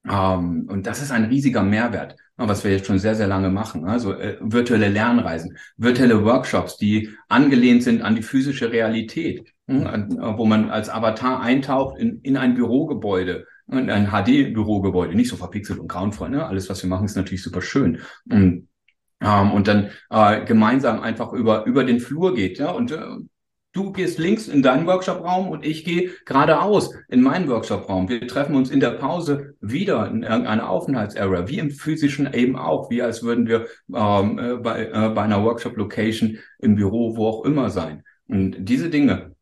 Ähm, 0.08 0.66
und 0.68 0.86
das 0.86 1.00
ist 1.02 1.12
ein 1.12 1.24
riesiger 1.24 1.62
Mehrwert, 1.62 2.12
äh, 2.38 2.48
was 2.48 2.64
wir 2.64 2.72
jetzt 2.72 2.86
schon 2.86 2.98
sehr, 2.98 3.14
sehr 3.14 3.26
lange 3.26 3.50
machen. 3.50 3.84
Also 3.84 4.14
äh, 4.14 4.36
virtuelle 4.40 4.88
Lernreisen, 4.88 5.56
virtuelle 5.76 6.24
Workshops, 6.24 6.76
die 6.76 7.10
angelehnt 7.28 7.82
sind 7.82 8.02
an 8.02 8.16
die 8.16 8.22
physische 8.22 8.72
Realität, 8.72 9.52
äh, 9.68 9.74
wo 9.74 10.44
man 10.44 10.70
als 10.70 10.88
Avatar 10.90 11.40
eintaucht 11.40 11.98
in, 11.98 12.20
in 12.22 12.36
ein 12.36 12.54
Bürogebäude, 12.54 13.46
in 13.70 13.90
ein 13.90 14.08
HD-Bürogebäude, 14.08 15.14
nicht 15.14 15.30
so 15.30 15.36
verpixelt 15.36 15.78
und 15.78 15.88
grauenvoll. 15.88 16.30
Ne? 16.30 16.44
Alles, 16.44 16.68
was 16.68 16.82
wir 16.82 16.90
machen, 16.90 17.06
ist 17.06 17.16
natürlich 17.16 17.42
super 17.42 17.62
schön. 17.62 18.00
Und 18.28 18.68
ähm, 19.22 19.52
und 19.52 19.68
dann 19.68 19.90
äh, 20.10 20.44
gemeinsam 20.44 21.00
einfach 21.00 21.32
über, 21.32 21.64
über 21.64 21.84
den 21.84 22.00
Flur 22.00 22.34
geht. 22.34 22.58
Ja? 22.58 22.72
Und 22.72 22.90
äh, 22.90 22.98
du 23.72 23.92
gehst 23.92 24.18
links 24.18 24.48
in 24.48 24.62
deinen 24.62 24.86
Workshopraum 24.86 25.48
und 25.48 25.64
ich 25.64 25.84
gehe 25.84 26.10
geradeaus 26.26 26.94
in 27.08 27.22
meinen 27.22 27.48
Workshopraum. 27.48 28.08
Wir 28.08 28.26
treffen 28.26 28.54
uns 28.54 28.70
in 28.70 28.80
der 28.80 28.90
Pause 28.90 29.54
wieder 29.60 30.08
in 30.08 30.22
irgendeiner 30.22 30.68
Aufenthaltsarea, 30.68 31.48
wie 31.48 31.58
im 31.58 31.70
physischen 31.70 32.32
eben 32.32 32.56
auch, 32.56 32.90
wie 32.90 33.02
als 33.02 33.22
würden 33.22 33.46
wir 33.46 33.66
ähm, 33.94 34.38
äh, 34.38 34.56
bei, 34.56 34.86
äh, 34.86 35.10
bei 35.14 35.22
einer 35.22 35.42
Workshop-Location 35.42 36.38
im 36.58 36.76
Büro, 36.76 37.16
wo 37.16 37.26
auch 37.26 37.44
immer 37.44 37.70
sein. 37.70 38.02
Und 38.28 38.56
diese 38.58 38.90
Dinge 38.90 39.34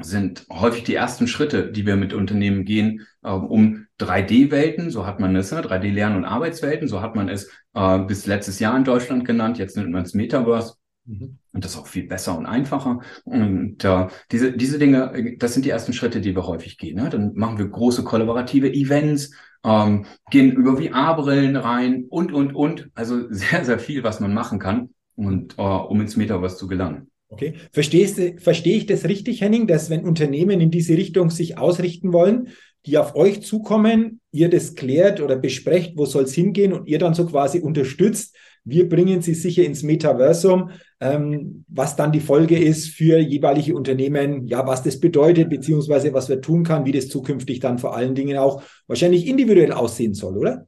sind 0.00 0.46
häufig 0.50 0.84
die 0.84 0.94
ersten 0.94 1.26
Schritte, 1.26 1.72
die 1.72 1.84
wir 1.84 1.96
mit 1.96 2.12
Unternehmen 2.12 2.64
gehen, 2.64 3.06
äh, 3.22 3.30
um 3.30 3.86
3D-Welten, 3.98 4.90
so 4.90 5.06
hat 5.06 5.20
man 5.20 5.34
es, 5.36 5.50
ne? 5.52 5.60
3D-Lern- 5.60 6.16
und 6.16 6.24
Arbeitswelten, 6.24 6.88
so 6.88 7.02
hat 7.02 7.16
man 7.16 7.28
es 7.28 7.50
äh, 7.74 7.98
bis 7.98 8.26
letztes 8.26 8.60
Jahr 8.60 8.76
in 8.76 8.84
Deutschland 8.84 9.24
genannt, 9.24 9.58
jetzt 9.58 9.76
nennt 9.76 9.90
man 9.90 10.02
es 10.02 10.14
Metaverse. 10.14 10.74
Mhm. 11.08 11.38
Und 11.52 11.64
das 11.64 11.72
ist 11.72 11.78
auch 11.78 11.86
viel 11.86 12.06
besser 12.06 12.36
und 12.36 12.46
einfacher. 12.46 13.00
Und 13.24 13.82
äh, 13.84 14.06
diese, 14.30 14.52
diese 14.52 14.78
Dinge, 14.78 15.36
das 15.38 15.54
sind 15.54 15.64
die 15.64 15.70
ersten 15.70 15.92
Schritte, 15.92 16.20
die 16.20 16.36
wir 16.36 16.46
häufig 16.46 16.76
gehen. 16.76 16.96
Ne? 16.96 17.08
Dann 17.08 17.34
machen 17.34 17.58
wir 17.58 17.66
große 17.66 18.04
kollaborative 18.04 18.72
Events, 18.72 19.32
ähm, 19.64 20.04
gehen 20.30 20.52
über 20.52 20.76
VR-Brillen 20.76 21.56
rein 21.56 22.04
und, 22.08 22.32
und, 22.32 22.54
und. 22.54 22.90
Also 22.94 23.26
sehr, 23.30 23.64
sehr 23.64 23.78
viel, 23.78 24.04
was 24.04 24.20
man 24.20 24.34
machen 24.34 24.58
kann, 24.58 24.90
und, 25.16 25.58
äh, 25.58 25.62
um 25.62 26.00
ins 26.00 26.16
Metaverse 26.16 26.56
zu 26.56 26.68
gelangen. 26.68 27.10
Okay. 27.30 27.54
Verstehst 27.72 28.18
du, 28.18 28.38
verstehe 28.38 28.76
ich 28.76 28.86
das 28.86 29.04
richtig, 29.04 29.40
Henning, 29.40 29.66
dass 29.66 29.90
wenn 29.90 30.04
Unternehmen 30.04 30.60
in 30.60 30.70
diese 30.70 30.94
Richtung 30.94 31.30
sich 31.30 31.58
ausrichten 31.58 32.12
wollen, 32.12 32.48
die 32.86 32.96
auf 32.96 33.16
euch 33.16 33.42
zukommen, 33.42 34.20
ihr 34.32 34.48
das 34.48 34.74
klärt 34.74 35.20
oder 35.20 35.36
besprecht, 35.36 35.92
wo 35.96 36.06
soll 36.06 36.24
es 36.24 36.34
hingehen 36.34 36.72
und 36.72 36.86
ihr 36.86 36.98
dann 36.98 37.12
so 37.12 37.26
quasi 37.26 37.60
unterstützt, 37.60 38.34
wir 38.68 38.88
bringen 38.88 39.22
sie 39.22 39.34
sicher 39.34 39.64
ins 39.64 39.82
Metaversum, 39.82 40.70
ähm, 41.00 41.64
was 41.68 41.96
dann 41.96 42.12
die 42.12 42.20
Folge 42.20 42.58
ist 42.58 42.88
für 42.88 43.18
jeweilige 43.18 43.74
Unternehmen, 43.74 44.46
ja, 44.46 44.66
was 44.66 44.82
das 44.82 45.00
bedeutet, 45.00 45.48
beziehungsweise 45.48 46.12
was 46.12 46.28
wir 46.28 46.40
tun 46.40 46.64
kann, 46.64 46.84
wie 46.84 46.92
das 46.92 47.08
zukünftig 47.08 47.60
dann 47.60 47.78
vor 47.78 47.96
allen 47.96 48.14
Dingen 48.14 48.36
auch 48.36 48.62
wahrscheinlich 48.86 49.26
individuell 49.26 49.72
aussehen 49.72 50.14
soll, 50.14 50.36
oder? 50.36 50.66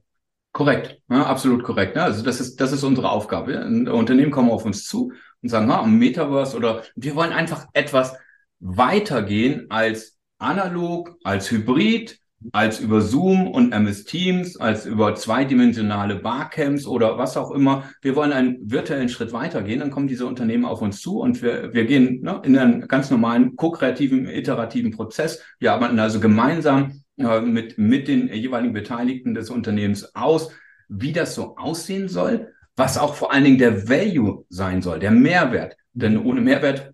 Korrekt, 0.53 0.99
ja, 1.09 1.25
absolut 1.25 1.63
korrekt. 1.63 1.95
Ja, 1.95 2.03
also 2.05 2.23
das 2.23 2.41
ist, 2.41 2.59
das 2.59 2.73
ist 2.73 2.83
unsere 2.83 3.09
Aufgabe. 3.09 3.65
Unternehmen 3.91 4.31
kommen 4.31 4.51
auf 4.51 4.65
uns 4.65 4.85
zu 4.85 5.13
und 5.41 5.49
sagen, 5.49 5.71
ha, 5.71 5.85
Metaverse 5.85 6.57
oder 6.57 6.83
wir 6.95 7.15
wollen 7.15 7.31
einfach 7.31 7.67
etwas 7.73 8.13
weitergehen 8.59 9.67
als 9.69 10.17
analog, 10.39 11.17
als 11.23 11.49
Hybrid, 11.51 12.20
als 12.51 12.79
über 12.79 13.01
Zoom 13.01 13.47
und 13.47 13.71
MS 13.71 14.05
Teams, 14.05 14.57
als 14.57 14.85
über 14.85 15.15
zweidimensionale 15.15 16.15
Barcamps 16.15 16.85
oder 16.85 17.17
was 17.17 17.37
auch 17.37 17.51
immer. 17.51 17.83
Wir 18.01 18.15
wollen 18.15 18.33
einen 18.33 18.57
virtuellen 18.71 19.09
Schritt 19.09 19.31
weitergehen, 19.31 19.79
dann 19.79 19.91
kommen 19.91 20.07
diese 20.07 20.25
Unternehmen 20.25 20.65
auf 20.65 20.81
uns 20.81 21.01
zu 21.01 21.19
und 21.19 21.41
wir, 21.41 21.73
wir 21.73 21.85
gehen 21.85 22.21
ne, 22.21 22.41
in 22.43 22.57
einen 22.57 22.87
ganz 22.87 23.11
normalen, 23.11 23.55
ko-kreativen, 23.55 24.27
iterativen 24.27 24.91
Prozess. 24.91 25.43
Wir 25.59 25.73
arbeiten 25.73 25.99
also 25.99 26.19
gemeinsam 26.19 27.03
äh, 27.17 27.41
mit, 27.41 27.77
mit 27.77 28.07
den 28.07 28.27
jeweiligen 28.33 28.73
Beteiligten 28.73 29.33
des 29.33 29.49
Unternehmens 29.49 30.15
aus, 30.15 30.51
wie 30.87 31.13
das 31.13 31.35
so 31.35 31.55
aussehen 31.57 32.09
soll, 32.09 32.53
was 32.75 32.97
auch 32.97 33.15
vor 33.15 33.31
allen 33.31 33.43
Dingen 33.43 33.57
der 33.57 33.87
Value 33.87 34.45
sein 34.49 34.81
soll, 34.81 34.99
der 34.99 35.11
Mehrwert. 35.11 35.75
Denn 35.93 36.17
ohne 36.17 36.41
Mehrwert 36.41 36.93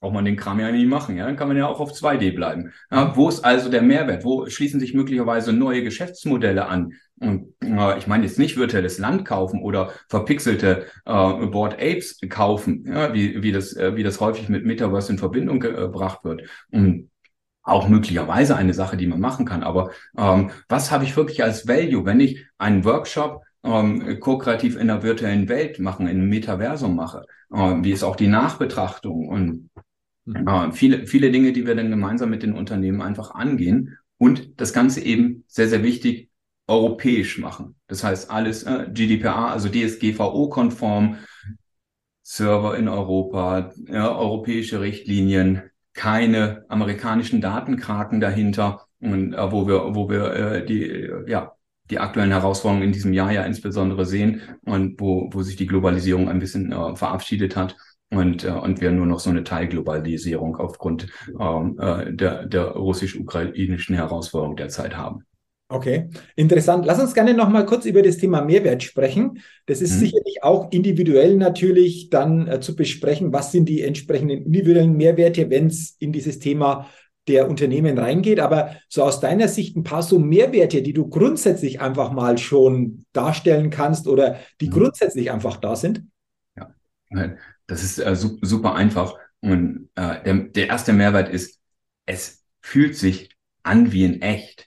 braucht 0.00 0.14
man 0.14 0.24
den 0.24 0.36
Kram 0.36 0.60
ja 0.60 0.70
nicht 0.70 0.86
machen. 0.86 1.16
Ja? 1.16 1.26
Dann 1.26 1.36
kann 1.36 1.48
man 1.48 1.56
ja 1.56 1.66
auch 1.66 1.80
auf 1.80 1.92
2D 1.92 2.34
bleiben. 2.34 2.72
Ja, 2.90 3.16
wo 3.16 3.28
ist 3.28 3.44
also 3.44 3.68
der 3.68 3.82
Mehrwert? 3.82 4.24
Wo 4.24 4.46
schließen 4.46 4.80
sich 4.80 4.94
möglicherweise 4.94 5.52
neue 5.52 5.82
Geschäftsmodelle 5.82 6.66
an? 6.66 6.92
Und 7.20 7.54
äh, 7.62 7.98
ich 7.98 8.06
meine 8.06 8.24
jetzt 8.24 8.38
nicht 8.38 8.56
virtuelles 8.56 8.98
Land 8.98 9.24
kaufen 9.24 9.60
oder 9.60 9.92
verpixelte 10.08 10.86
äh, 11.04 11.46
Board 11.46 11.74
Apes 11.74 12.20
kaufen, 12.28 12.84
ja, 12.86 13.12
wie, 13.12 13.42
wie, 13.42 13.50
das, 13.50 13.74
äh, 13.74 13.96
wie 13.96 14.04
das 14.04 14.20
häufig 14.20 14.48
mit 14.48 14.64
Metaverse 14.64 15.12
in 15.12 15.18
Verbindung 15.18 15.58
gebracht 15.58 16.24
wird. 16.24 16.42
Und 16.70 17.10
auch 17.62 17.88
möglicherweise 17.88 18.56
eine 18.56 18.72
Sache, 18.72 18.96
die 18.96 19.06
man 19.06 19.20
machen 19.20 19.44
kann. 19.44 19.62
Aber 19.62 19.90
ähm, 20.16 20.50
was 20.68 20.90
habe 20.90 21.04
ich 21.04 21.16
wirklich 21.16 21.42
als 21.42 21.68
Value, 21.68 22.04
wenn 22.06 22.20
ich 22.20 22.46
einen 22.56 22.84
Workshop 22.84 23.42
ähm, 23.62 24.20
ko-kreativ 24.20 24.76
in 24.76 24.86
der 24.86 25.02
virtuellen 25.02 25.48
Welt 25.48 25.78
machen, 25.78 26.06
in 26.06 26.18
einem 26.18 26.30
Metaversum 26.30 26.96
mache? 26.96 27.26
Ähm, 27.54 27.84
wie 27.84 27.92
ist 27.92 28.04
auch 28.04 28.16
die 28.16 28.28
Nachbetrachtung? 28.28 29.28
Und 29.28 29.70
äh, 30.34 30.72
viele, 30.72 31.06
viele 31.06 31.30
Dinge, 31.30 31.52
die 31.52 31.66
wir 31.66 31.74
dann 31.74 31.90
gemeinsam 31.90 32.30
mit 32.30 32.42
den 32.42 32.54
Unternehmen 32.54 33.00
einfach 33.02 33.34
angehen 33.34 33.98
und 34.18 34.60
das 34.60 34.72
Ganze 34.72 35.00
eben 35.00 35.44
sehr, 35.46 35.68
sehr 35.68 35.82
wichtig 35.82 36.30
europäisch 36.66 37.38
machen. 37.38 37.76
Das 37.86 38.04
heißt 38.04 38.30
alles 38.30 38.62
äh, 38.64 38.88
GDPR, 38.92 39.50
also 39.50 39.68
DSGVO-konform, 39.68 41.16
Server 42.22 42.76
in 42.76 42.88
Europa, 42.88 43.72
ja, 43.86 44.14
europäische 44.14 44.80
Richtlinien, 44.80 45.62
keine 45.94 46.64
amerikanischen 46.68 47.40
Datenkraken 47.40 48.20
dahinter 48.20 48.86
und 49.00 49.32
äh, 49.32 49.52
wo 49.52 49.66
wir, 49.66 49.94
wo 49.94 50.10
wir 50.10 50.32
äh, 50.34 50.66
die, 50.66 50.82
äh, 50.84 51.30
ja, 51.30 51.52
die 51.90 51.98
aktuellen 51.98 52.32
Herausforderungen 52.32 52.84
in 52.84 52.92
diesem 52.92 53.14
Jahr 53.14 53.32
ja 53.32 53.44
insbesondere 53.44 54.04
sehen 54.04 54.42
und 54.66 55.00
wo, 55.00 55.30
wo 55.32 55.42
sich 55.42 55.56
die 55.56 55.66
Globalisierung 55.66 56.28
ein 56.28 56.38
bisschen 56.38 56.70
äh, 56.70 56.96
verabschiedet 56.96 57.56
hat 57.56 57.76
und, 58.10 58.44
äh, 58.44 58.50
und 58.50 58.80
wir 58.80 58.90
nur 58.90 59.06
noch 59.06 59.20
so 59.20 59.30
eine 59.30 59.44
Teilglobalisierung 59.44 60.56
aufgrund 60.56 61.08
ähm, 61.38 61.78
äh, 61.80 62.12
der, 62.12 62.46
der 62.46 62.68
russisch-ukrainischen 62.68 63.94
Herausforderung 63.94 64.56
derzeit 64.56 64.96
haben. 64.96 65.24
Okay, 65.70 66.08
interessant. 66.34 66.86
Lass 66.86 66.98
uns 66.98 67.12
gerne 67.12 67.34
noch 67.34 67.50
mal 67.50 67.66
kurz 67.66 67.84
über 67.84 68.00
das 68.00 68.16
Thema 68.16 68.40
Mehrwert 68.40 68.82
sprechen. 68.82 69.42
Das 69.66 69.82
ist 69.82 69.92
hm. 69.92 69.98
sicherlich 69.98 70.42
auch 70.42 70.72
individuell 70.72 71.36
natürlich 71.36 72.08
dann 72.08 72.48
äh, 72.48 72.60
zu 72.60 72.74
besprechen. 72.74 73.34
Was 73.34 73.52
sind 73.52 73.68
die 73.68 73.82
entsprechenden 73.82 74.44
individuellen 74.46 74.96
Mehrwerte, 74.96 75.50
wenn 75.50 75.66
es 75.66 75.94
in 75.98 76.12
dieses 76.12 76.38
Thema 76.38 76.88
der 77.28 77.48
Unternehmen 77.48 77.98
reingeht. 77.98 78.40
Aber 78.40 78.76
so 78.88 79.02
aus 79.02 79.20
deiner 79.20 79.48
Sicht 79.48 79.76
ein 79.76 79.82
paar 79.82 80.02
so 80.02 80.18
Mehrwerte, 80.18 80.80
die 80.80 80.94
du 80.94 81.08
grundsätzlich 81.08 81.80
einfach 81.80 82.10
mal 82.10 82.38
schon 82.38 83.04
darstellen 83.12 83.68
kannst 83.68 84.08
oder 84.08 84.38
die 84.62 84.66
hm. 84.66 84.72
grundsätzlich 84.72 85.30
einfach 85.30 85.58
da 85.58 85.76
sind? 85.76 86.04
Ja, 86.56 86.74
das 87.68 87.84
ist 87.84 87.98
äh, 87.98 88.16
super 88.16 88.74
einfach. 88.74 89.14
Und 89.40 89.90
äh, 89.94 90.22
der, 90.24 90.34
der 90.34 90.66
erste 90.66 90.92
Mehrwert 90.92 91.28
ist, 91.28 91.60
es 92.06 92.42
fühlt 92.60 92.96
sich 92.96 93.36
an 93.62 93.92
wie 93.92 94.04
in 94.04 94.20
echt. 94.20 94.66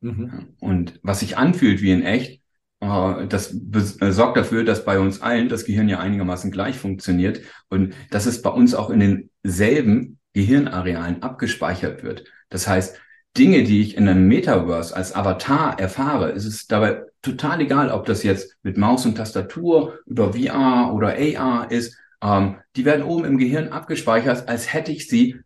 Mhm. 0.00 0.54
Und 0.60 1.00
was 1.02 1.20
sich 1.20 1.38
anfühlt 1.38 1.80
wie 1.80 1.92
in 1.92 2.02
echt, 2.02 2.42
äh, 2.80 3.26
das 3.26 3.54
äh, 3.54 4.12
sorgt 4.12 4.36
dafür, 4.36 4.64
dass 4.64 4.84
bei 4.84 4.98
uns 4.98 5.22
allen 5.22 5.48
das 5.48 5.64
Gehirn 5.64 5.88
ja 5.88 6.00
einigermaßen 6.00 6.50
gleich 6.50 6.76
funktioniert 6.76 7.40
und 7.70 7.94
dass 8.10 8.26
es 8.26 8.42
bei 8.42 8.50
uns 8.50 8.74
auch 8.74 8.90
in 8.90 9.30
denselben 9.42 10.18
Gehirnarealen 10.34 11.22
abgespeichert 11.22 12.02
wird. 12.02 12.24
Das 12.50 12.66
heißt, 12.66 12.98
Dinge, 13.38 13.62
die 13.62 13.80
ich 13.80 13.96
in 13.96 14.08
einem 14.08 14.26
Metaverse 14.28 14.94
als 14.94 15.14
Avatar 15.14 15.78
erfahre, 15.78 16.30
ist 16.30 16.44
es 16.44 16.66
dabei 16.66 17.02
total 17.22 17.60
egal, 17.60 17.90
ob 17.90 18.06
das 18.06 18.22
jetzt 18.22 18.56
mit 18.62 18.76
Maus 18.76 19.06
und 19.06 19.16
Tastatur 19.16 19.98
über 20.06 20.34
VR 20.34 20.92
oder 20.92 21.16
AR 21.16 21.70
ist 21.70 21.96
ähm, 22.24 22.56
die 22.74 22.84
werden 22.84 23.04
oben 23.04 23.24
im 23.24 23.38
Gehirn 23.38 23.68
abgespeichert, 23.68 24.48
als 24.48 24.72
hätte 24.72 24.90
ich 24.90 25.08
sie 25.08 25.36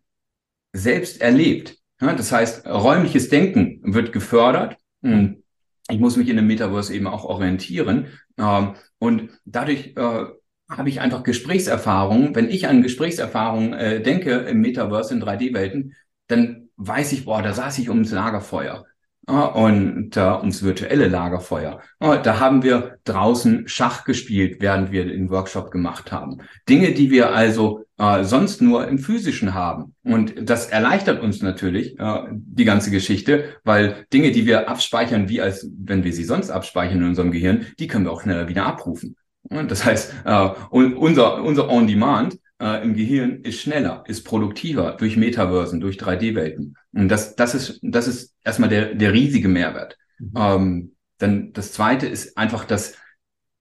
selbst 0.73 1.21
erlebt. 1.21 1.77
Ja, 2.01 2.15
das 2.15 2.31
heißt, 2.31 2.67
räumliches 2.67 3.29
Denken 3.29 3.81
wird 3.83 4.13
gefördert. 4.13 4.77
Hm. 5.03 5.43
Ich 5.91 5.99
muss 5.99 6.17
mich 6.17 6.29
in 6.29 6.37
dem 6.37 6.47
Metaverse 6.47 6.95
eben 6.95 7.09
auch 7.09 7.25
orientieren. 7.25 8.07
Ähm, 8.39 8.75
und 8.99 9.31
dadurch 9.45 9.95
äh, 9.97 10.25
habe 10.71 10.89
ich 10.89 11.01
einfach 11.01 11.25
Gesprächserfahrungen. 11.25 12.35
Wenn 12.35 12.49
ich 12.49 12.69
an 12.69 12.83
Gesprächserfahrungen 12.83 13.73
äh, 13.73 14.01
denke 14.01 14.31
im 14.31 14.61
Metaverse 14.61 15.15
in 15.15 15.23
3D-Welten, 15.23 15.95
dann 16.29 16.69
weiß 16.77 17.13
ich, 17.13 17.25
boah, 17.25 17.43
da 17.43 17.53
saß 17.53 17.79
ich 17.79 17.89
ums 17.89 18.13
Lagerfeuer 18.13 18.85
und 19.29 20.17
äh, 20.17 20.21
ums 20.21 20.63
virtuelle 20.63 21.09
Lagerfeuer. 21.09 21.81
da 22.01 22.41
haben 22.41 22.63
wir 22.63 22.99
draußen 23.05 23.69
Schach 23.69 24.05
gespielt, 24.05 24.57
während 24.61 24.91
wir 24.91 25.05
den 25.05 25.29
Workshop 25.31 25.71
gemacht 25.71 26.13
haben. 26.13 26.39
Dinge, 26.69 26.93
die 26.93 27.11
wir 27.11 27.35
also 27.35 27.85
äh, 27.99 28.25
sonst 28.25 28.63
nur 28.63 28.89
im 28.89 28.99
physischen 28.99 29.55
haben. 29.55 29.95
Und 30.03 30.49
das 30.49 30.67
erleichtert 30.67 31.21
uns 31.21 31.43
natürlich 31.43 31.99
äh, 31.99 32.23
die 32.31 32.65
ganze 32.65 32.91
Geschichte, 32.91 33.57
weil 33.65 34.07
Dinge, 34.13 34.31
die 34.31 34.47
wir 34.47 34.69
abspeichern, 34.69 35.29
wie 35.29 35.41
als 35.41 35.69
wenn 35.77 36.05
wir 36.05 36.13
sie 36.13 36.25
sonst 36.25 36.51
abspeichern 36.51 37.03
in 37.03 37.09
unserem 37.09 37.31
Gehirn, 37.31 37.67
die 37.79 37.87
können 37.87 38.05
wir 38.05 38.13
auch 38.13 38.23
schneller 38.23 38.49
wieder 38.49 38.67
abrufen. 38.67 39.17
Das 39.51 39.85
heißt, 39.85 40.15
äh, 40.25 40.49
unser, 40.71 41.43
unser 41.43 41.69
On-Demand 41.71 42.39
äh, 42.61 42.83
im 42.83 42.95
Gehirn 42.95 43.43
ist 43.43 43.61
schneller, 43.61 44.05
ist 44.07 44.25
produktiver 44.25 44.97
durch 44.99 45.17
Metaversen, 45.17 45.81
durch 45.81 45.97
3D-Welten. 45.97 46.77
Und 46.93 47.09
das, 47.09 47.37
das 47.37 47.55
ist, 47.55 47.79
das 47.83 48.09
ist 48.09 48.35
erstmal 48.45 48.69
der, 48.69 48.95
der 48.95 49.13
riesige 49.13 49.49
Mehrwert. 49.49 49.97
Mhm. 50.19 50.33
Ähm, 50.37 50.93
dann 51.19 51.53
das 51.53 51.73
zweite 51.73 52.07
ist 52.07 52.37
einfach, 52.37 52.65
dass 52.65 52.97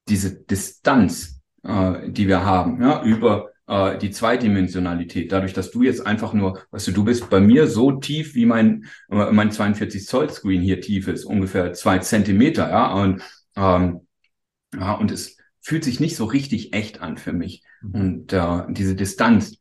diese 0.08 0.44
Distanz, 0.44 1.40
äh, 1.62 2.10
die 2.10 2.28
wir 2.28 2.44
haben, 2.44 2.80
ja, 2.80 3.02
über 3.02 3.50
äh, 3.66 3.98
die 3.98 4.10
Zweidimensionalität, 4.10 5.30
dadurch, 5.30 5.52
dass 5.52 5.70
du 5.70 5.82
jetzt 5.82 6.04
einfach 6.06 6.32
nur, 6.32 6.60
weißt 6.70 6.88
du, 6.88 6.92
du 6.92 7.04
bist 7.04 7.28
bei 7.30 7.40
mir 7.40 7.66
so 7.66 7.92
tief, 7.92 8.34
wie 8.34 8.46
mein, 8.46 8.86
äh, 9.10 9.30
mein 9.30 9.52
42 9.52 10.06
Zoll 10.06 10.30
Screen 10.30 10.62
hier 10.62 10.80
tief 10.80 11.08
ist, 11.08 11.24
ungefähr 11.24 11.72
zwei 11.72 11.98
Zentimeter, 11.98 12.68
ja, 12.70 12.92
und, 12.94 13.22
ähm, 13.56 14.06
ja, 14.74 14.92
und 14.94 15.10
es 15.10 15.37
fühlt 15.68 15.84
sich 15.84 16.00
nicht 16.00 16.16
so 16.16 16.24
richtig 16.24 16.72
echt 16.72 17.02
an 17.02 17.18
für 17.18 17.34
mich. 17.34 17.62
Mhm. 17.82 17.94
Und 17.94 18.32
äh, 18.32 18.62
diese 18.70 18.94
Distanz, 18.94 19.58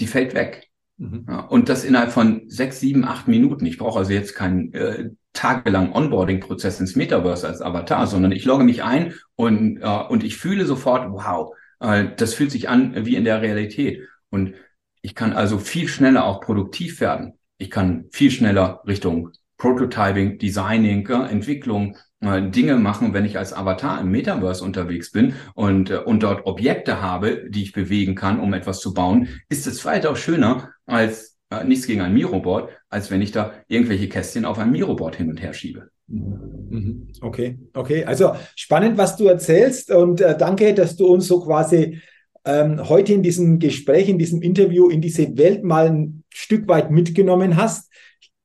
die 0.00 0.06
fällt 0.06 0.32
weg. 0.32 0.70
Mhm. 0.96 1.26
Ja, 1.28 1.40
und 1.40 1.68
das 1.68 1.84
innerhalb 1.84 2.12
von 2.12 2.48
sechs, 2.48 2.80
sieben, 2.80 3.04
acht 3.04 3.28
Minuten. 3.28 3.66
Ich 3.66 3.76
brauche 3.76 3.98
also 3.98 4.12
jetzt 4.12 4.34
keinen 4.34 4.72
äh, 4.72 5.10
tagelang 5.34 5.92
Onboarding-Prozess 5.92 6.80
ins 6.80 6.96
Metaverse 6.96 7.46
als 7.46 7.60
Avatar, 7.60 8.06
sondern 8.06 8.32
ich 8.32 8.46
logge 8.46 8.64
mich 8.64 8.82
ein 8.82 9.12
und, 9.34 9.82
äh, 9.82 10.02
und 10.08 10.24
ich 10.24 10.38
fühle 10.38 10.64
sofort, 10.64 11.12
wow, 11.12 11.54
äh, 11.78 12.06
das 12.16 12.32
fühlt 12.32 12.50
sich 12.50 12.70
an 12.70 13.04
wie 13.04 13.14
in 13.14 13.24
der 13.24 13.42
Realität. 13.42 14.00
Und 14.30 14.54
ich 15.02 15.14
kann 15.14 15.34
also 15.34 15.58
viel 15.58 15.88
schneller 15.88 16.24
auch 16.24 16.40
produktiv 16.40 17.02
werden. 17.02 17.34
Ich 17.58 17.68
kann 17.68 18.06
viel 18.12 18.30
schneller 18.30 18.80
Richtung 18.86 19.28
Prototyping, 19.58 20.38
Designing, 20.38 21.06
Entwicklung 21.06 21.98
Dinge 22.24 22.76
machen, 22.76 23.12
wenn 23.12 23.24
ich 23.24 23.38
als 23.38 23.52
Avatar 23.52 24.00
im 24.00 24.10
Metaverse 24.10 24.64
unterwegs 24.64 25.12
bin 25.12 25.34
und, 25.54 25.90
äh, 25.90 25.98
und 25.98 26.22
dort 26.22 26.46
Objekte 26.46 27.00
habe, 27.00 27.48
die 27.48 27.62
ich 27.62 27.72
bewegen 27.72 28.14
kann, 28.14 28.40
um 28.40 28.52
etwas 28.54 28.80
zu 28.80 28.94
bauen, 28.94 29.28
ist 29.48 29.66
es 29.66 29.84
weitaus 29.84 30.18
schöner 30.18 30.70
als 30.86 31.38
äh, 31.50 31.64
nichts 31.64 31.86
gegen 31.86 32.00
ein 32.00 32.14
Miroboard, 32.14 32.70
als 32.88 33.10
wenn 33.10 33.22
ich 33.22 33.32
da 33.32 33.52
irgendwelche 33.68 34.08
Kästchen 34.08 34.44
auf 34.44 34.58
einem 34.58 34.72
Miroboard 34.72 35.16
hin 35.16 35.30
und 35.30 35.42
her 35.42 35.52
schiebe. 35.52 35.90
Mhm. 36.06 37.08
Okay, 37.20 37.58
okay. 37.72 38.04
Also 38.04 38.34
spannend, 38.56 38.98
was 38.98 39.16
du 39.16 39.26
erzählst 39.26 39.90
und 39.90 40.20
äh, 40.20 40.36
danke, 40.36 40.74
dass 40.74 40.96
du 40.96 41.06
uns 41.06 41.26
so 41.26 41.40
quasi 41.40 42.00
ähm, 42.44 42.88
heute 42.88 43.14
in 43.14 43.22
diesem 43.22 43.58
Gespräch, 43.58 44.08
in 44.08 44.18
diesem 44.18 44.42
Interview 44.42 44.88
in 44.88 45.00
diese 45.00 45.36
Welt 45.38 45.64
mal 45.64 45.86
ein 45.86 46.24
Stück 46.28 46.68
weit 46.68 46.90
mitgenommen 46.90 47.56
hast 47.56 47.90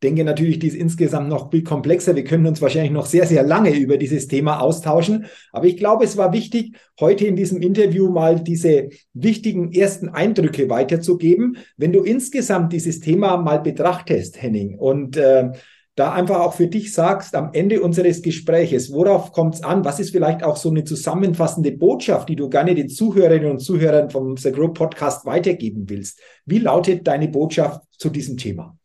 denke 0.01 0.23
natürlich, 0.23 0.59
die 0.59 0.67
ist 0.67 0.75
insgesamt 0.75 1.29
noch 1.29 1.51
viel 1.51 1.63
komplexer. 1.63 2.15
Wir 2.15 2.23
können 2.23 2.47
uns 2.47 2.61
wahrscheinlich 2.61 2.91
noch 2.91 3.05
sehr, 3.05 3.25
sehr 3.25 3.43
lange 3.43 3.75
über 3.75 3.97
dieses 3.97 4.27
Thema 4.27 4.59
austauschen. 4.59 5.25
Aber 5.51 5.65
ich 5.65 5.77
glaube, 5.77 6.05
es 6.05 6.15
war 6.15 6.33
wichtig, 6.33 6.75
heute 6.99 7.25
in 7.25 7.35
diesem 7.35 7.61
Interview 7.61 8.09
mal 8.09 8.39
diese 8.41 8.89
wichtigen 9.13 9.73
ersten 9.73 10.09
Eindrücke 10.09 10.69
weiterzugeben. 10.69 11.57
Wenn 11.77 11.91
du 11.91 12.01
insgesamt 12.03 12.71
dieses 12.71 12.99
Thema 12.99 13.37
mal 13.37 13.59
betrachtest, 13.59 14.41
Henning, 14.41 14.77
und 14.77 15.17
äh, 15.17 15.51
da 15.95 16.13
einfach 16.13 16.39
auch 16.39 16.53
für 16.53 16.67
dich 16.67 16.93
sagst, 16.93 17.35
am 17.35 17.49
Ende 17.51 17.81
unseres 17.81 18.21
Gespräches, 18.21 18.93
worauf 18.93 19.33
kommt 19.33 19.55
es 19.55 19.63
an? 19.63 19.83
Was 19.83 19.99
ist 19.99 20.11
vielleicht 20.11 20.43
auch 20.43 20.55
so 20.55 20.69
eine 20.69 20.85
zusammenfassende 20.85 21.73
Botschaft, 21.73 22.29
die 22.29 22.37
du 22.37 22.47
gerne 22.47 22.73
den 22.73 22.87
Zuhörerinnen 22.87 23.51
und 23.51 23.59
Zuhörern 23.59 24.09
vom 24.09 24.37
The 24.37 24.53
Grow 24.53 24.73
Podcast 24.73 25.25
weitergeben 25.25 25.89
willst? 25.89 26.21
Wie 26.45 26.59
lautet 26.59 27.05
deine 27.05 27.27
Botschaft 27.27 27.81
zu 27.97 28.09
diesem 28.09 28.37
Thema? 28.37 28.78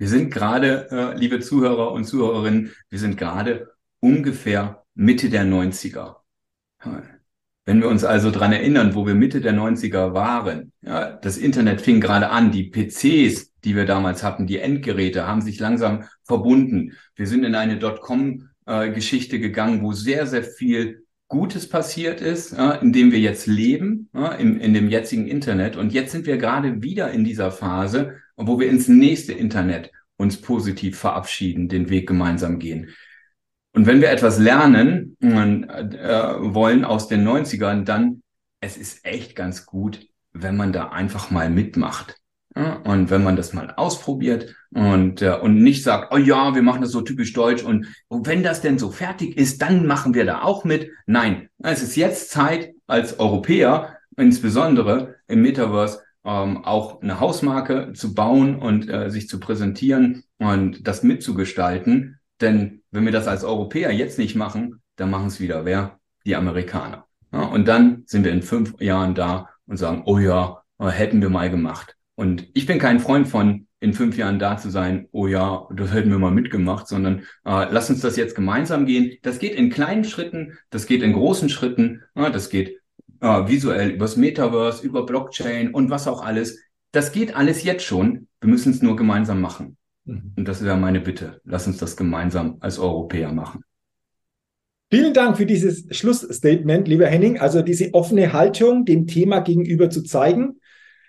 Wir 0.00 0.08
sind 0.08 0.32
gerade, 0.32 0.88
äh, 0.90 1.18
liebe 1.18 1.40
Zuhörer 1.40 1.92
und 1.92 2.06
Zuhörerinnen, 2.06 2.72
wir 2.88 2.98
sind 2.98 3.18
gerade 3.18 3.68
ungefähr 4.00 4.82
Mitte 4.94 5.28
der 5.28 5.44
90er. 5.44 6.16
Wenn 7.66 7.82
wir 7.82 7.88
uns 7.88 8.02
also 8.04 8.30
dran 8.30 8.54
erinnern, 8.54 8.94
wo 8.94 9.06
wir 9.06 9.14
Mitte 9.14 9.42
der 9.42 9.52
90er 9.52 10.14
waren, 10.14 10.72
ja, 10.80 11.10
das 11.12 11.36
Internet 11.36 11.82
fing 11.82 12.00
gerade 12.00 12.30
an, 12.30 12.50
die 12.50 12.70
PCs, 12.70 13.52
die 13.62 13.76
wir 13.76 13.84
damals 13.84 14.22
hatten, 14.22 14.46
die 14.46 14.56
Endgeräte 14.56 15.26
haben 15.26 15.42
sich 15.42 15.60
langsam 15.60 16.04
verbunden. 16.24 16.92
Wir 17.14 17.26
sind 17.26 17.44
in 17.44 17.54
eine 17.54 17.78
Dotcom-Geschichte 17.78 19.36
äh, 19.36 19.40
gegangen, 19.40 19.82
wo 19.82 19.92
sehr, 19.92 20.26
sehr 20.26 20.44
viel 20.44 21.04
Gutes 21.28 21.68
passiert 21.68 22.22
ist, 22.22 22.56
ja, 22.56 22.72
in 22.72 22.94
dem 22.94 23.12
wir 23.12 23.20
jetzt 23.20 23.46
leben, 23.46 24.08
ja, 24.14 24.32
in, 24.32 24.60
in 24.60 24.72
dem 24.72 24.88
jetzigen 24.88 25.26
Internet. 25.26 25.76
Und 25.76 25.92
jetzt 25.92 26.12
sind 26.12 26.24
wir 26.24 26.38
gerade 26.38 26.80
wieder 26.80 27.10
in 27.10 27.22
dieser 27.22 27.52
Phase, 27.52 28.14
wo 28.40 28.58
wir 28.58 28.68
ins 28.68 28.88
nächste 28.88 29.32
Internet 29.32 29.90
uns 30.16 30.40
positiv 30.40 30.98
verabschieden, 30.98 31.68
den 31.68 31.88
Weg 31.90 32.06
gemeinsam 32.06 32.58
gehen. 32.58 32.90
Und 33.72 33.86
wenn 33.86 34.00
wir 34.00 34.10
etwas 34.10 34.38
lernen 34.38 35.16
äh, 35.20 35.28
wollen 35.30 36.84
aus 36.84 37.08
den 37.08 37.26
90ern, 37.26 37.84
dann 37.84 38.22
es 38.60 38.76
ist 38.76 39.04
echt 39.04 39.36
ganz 39.36 39.64
gut, 39.64 40.06
wenn 40.32 40.56
man 40.56 40.72
da 40.72 40.88
einfach 40.88 41.30
mal 41.30 41.50
mitmacht. 41.50 42.16
Ja, 42.56 42.74
und 42.84 43.10
wenn 43.10 43.22
man 43.22 43.36
das 43.36 43.52
mal 43.52 43.72
ausprobiert 43.76 44.56
und, 44.70 45.22
äh, 45.22 45.36
und 45.36 45.62
nicht 45.62 45.84
sagt, 45.84 46.12
oh 46.12 46.16
ja, 46.16 46.52
wir 46.52 46.62
machen 46.62 46.82
das 46.82 46.90
so 46.90 47.00
typisch 47.00 47.32
deutsch 47.32 47.62
und, 47.62 47.86
und 48.08 48.26
wenn 48.26 48.42
das 48.42 48.60
denn 48.60 48.76
so 48.76 48.90
fertig 48.90 49.36
ist, 49.36 49.62
dann 49.62 49.86
machen 49.86 50.14
wir 50.14 50.24
da 50.24 50.42
auch 50.42 50.64
mit. 50.64 50.90
Nein, 51.06 51.48
es 51.62 51.80
ist 51.80 51.94
jetzt 51.94 52.30
Zeit 52.30 52.72
als 52.88 53.20
Europäer, 53.20 53.98
insbesondere 54.16 55.14
im 55.28 55.42
Metaverse, 55.42 56.02
ähm, 56.24 56.64
auch 56.64 57.02
eine 57.02 57.20
Hausmarke 57.20 57.92
zu 57.94 58.14
bauen 58.14 58.56
und 58.56 58.88
äh, 58.88 59.10
sich 59.10 59.28
zu 59.28 59.40
präsentieren 59.40 60.24
und 60.38 60.86
das 60.86 61.02
mitzugestalten. 61.02 62.18
Denn 62.40 62.82
wenn 62.90 63.04
wir 63.04 63.12
das 63.12 63.28
als 63.28 63.44
Europäer 63.44 63.92
jetzt 63.92 64.18
nicht 64.18 64.36
machen, 64.36 64.80
dann 64.96 65.10
machen 65.10 65.26
es 65.26 65.40
wieder 65.40 65.64
wer? 65.64 65.98
Die 66.26 66.36
Amerikaner. 66.36 67.06
Ja, 67.32 67.42
und 67.42 67.66
dann 67.68 68.02
sind 68.06 68.24
wir 68.24 68.32
in 68.32 68.42
fünf 68.42 68.80
Jahren 68.80 69.14
da 69.14 69.50
und 69.66 69.76
sagen, 69.76 70.02
oh 70.04 70.18
ja, 70.18 70.62
hätten 70.78 71.22
wir 71.22 71.30
mal 71.30 71.50
gemacht. 71.50 71.96
Und 72.14 72.48
ich 72.54 72.66
bin 72.66 72.78
kein 72.78 73.00
Freund 73.00 73.28
von, 73.28 73.66
in 73.80 73.94
fünf 73.94 74.18
Jahren 74.18 74.38
da 74.38 74.58
zu 74.58 74.68
sein, 74.68 75.08
oh 75.10 75.26
ja, 75.26 75.66
das 75.74 75.92
hätten 75.92 76.10
wir 76.10 76.18
mal 76.18 76.30
mitgemacht, 76.30 76.86
sondern 76.86 77.20
äh, 77.46 77.66
lass 77.70 77.88
uns 77.88 78.00
das 78.00 78.16
jetzt 78.16 78.34
gemeinsam 78.34 78.84
gehen. 78.84 79.16
Das 79.22 79.38
geht 79.38 79.54
in 79.54 79.70
kleinen 79.70 80.04
Schritten, 80.04 80.58
das 80.68 80.86
geht 80.86 81.02
in 81.02 81.14
großen 81.14 81.48
Schritten, 81.48 82.02
äh, 82.14 82.30
das 82.30 82.50
geht 82.50 82.79
äh, 83.20 83.48
visuell 83.48 83.90
übers 83.90 84.16
Metaverse, 84.16 84.84
über 84.84 85.06
Blockchain 85.06 85.72
und 85.72 85.90
was 85.90 86.08
auch 86.08 86.24
alles. 86.24 86.58
Das 86.92 87.12
geht 87.12 87.36
alles 87.36 87.62
jetzt 87.62 87.84
schon. 87.84 88.28
Wir 88.40 88.50
müssen 88.50 88.72
es 88.72 88.82
nur 88.82 88.96
gemeinsam 88.96 89.40
machen. 89.40 89.76
Mhm. 90.04 90.32
Und 90.36 90.48
das 90.48 90.64
wäre 90.64 90.76
meine 90.76 91.00
Bitte. 91.00 91.40
Lass 91.44 91.66
uns 91.66 91.78
das 91.78 91.96
gemeinsam 91.96 92.56
als 92.60 92.78
Europäer 92.78 93.32
machen. 93.32 93.62
Vielen 94.92 95.14
Dank 95.14 95.36
für 95.36 95.46
dieses 95.46 95.86
Schlussstatement, 95.96 96.88
lieber 96.88 97.06
Henning. 97.06 97.38
Also 97.38 97.62
diese 97.62 97.94
offene 97.94 98.32
Haltung 98.32 98.84
dem 98.84 99.06
Thema 99.06 99.38
gegenüber 99.38 99.88
zu 99.88 100.02
zeigen. 100.02 100.56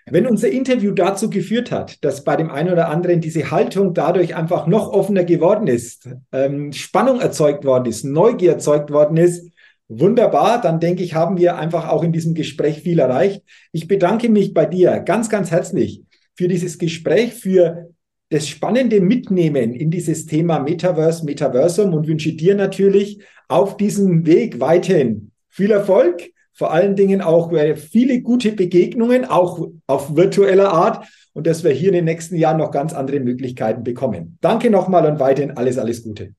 Wenn 0.06 0.26
unser 0.26 0.50
Interview 0.50 0.92
dazu 0.92 1.30
geführt 1.30 1.70
hat, 1.70 2.04
dass 2.04 2.24
bei 2.24 2.36
dem 2.36 2.50
einen 2.50 2.72
oder 2.72 2.88
anderen 2.88 3.20
diese 3.20 3.50
Haltung 3.50 3.94
dadurch 3.94 4.34
einfach 4.34 4.66
noch 4.66 4.88
offener 4.88 5.24
geworden 5.24 5.68
ist, 5.68 6.08
ähm, 6.32 6.72
Spannung 6.72 7.20
erzeugt 7.20 7.64
worden 7.64 7.86
ist, 7.86 8.04
Neugier 8.04 8.52
erzeugt 8.52 8.90
worden 8.90 9.16
ist, 9.16 9.51
wunderbar, 9.98 10.60
dann 10.60 10.80
denke 10.80 11.02
ich, 11.02 11.14
haben 11.14 11.36
wir 11.38 11.56
einfach 11.56 11.88
auch 11.88 12.02
in 12.02 12.12
diesem 12.12 12.34
Gespräch 12.34 12.80
viel 12.80 12.98
erreicht. 12.98 13.42
Ich 13.72 13.88
bedanke 13.88 14.28
mich 14.28 14.54
bei 14.54 14.66
dir 14.66 15.00
ganz, 15.00 15.28
ganz 15.28 15.50
herzlich 15.50 16.02
für 16.34 16.48
dieses 16.48 16.78
Gespräch, 16.78 17.34
für 17.34 17.90
das 18.30 18.48
spannende 18.48 19.00
Mitnehmen 19.00 19.74
in 19.74 19.90
dieses 19.90 20.26
Thema 20.26 20.58
Metaverse, 20.58 21.24
Metaversum 21.24 21.92
und 21.92 22.08
wünsche 22.08 22.32
dir 22.32 22.54
natürlich 22.54 23.22
auf 23.48 23.76
diesem 23.76 24.24
Weg 24.26 24.58
weiterhin 24.58 25.32
viel 25.48 25.70
Erfolg, 25.70 26.30
vor 26.54 26.72
allen 26.72 26.96
Dingen 26.96 27.20
auch 27.20 27.52
äh, 27.52 27.76
viele 27.76 28.22
gute 28.22 28.52
Begegnungen, 28.52 29.26
auch 29.26 29.68
auf 29.86 30.16
virtueller 30.16 30.72
Art 30.72 31.06
und 31.34 31.46
dass 31.46 31.64
wir 31.64 31.72
hier 31.72 31.88
in 31.88 31.94
den 31.94 32.04
nächsten 32.06 32.36
Jahren 32.36 32.58
noch 32.58 32.70
ganz 32.70 32.92
andere 32.94 33.20
Möglichkeiten 33.20 33.84
bekommen. 33.84 34.38
Danke 34.40 34.70
nochmal 34.70 35.06
und 35.10 35.20
weiterhin 35.20 35.56
alles, 35.56 35.76
alles 35.76 36.02
Gute. 36.02 36.34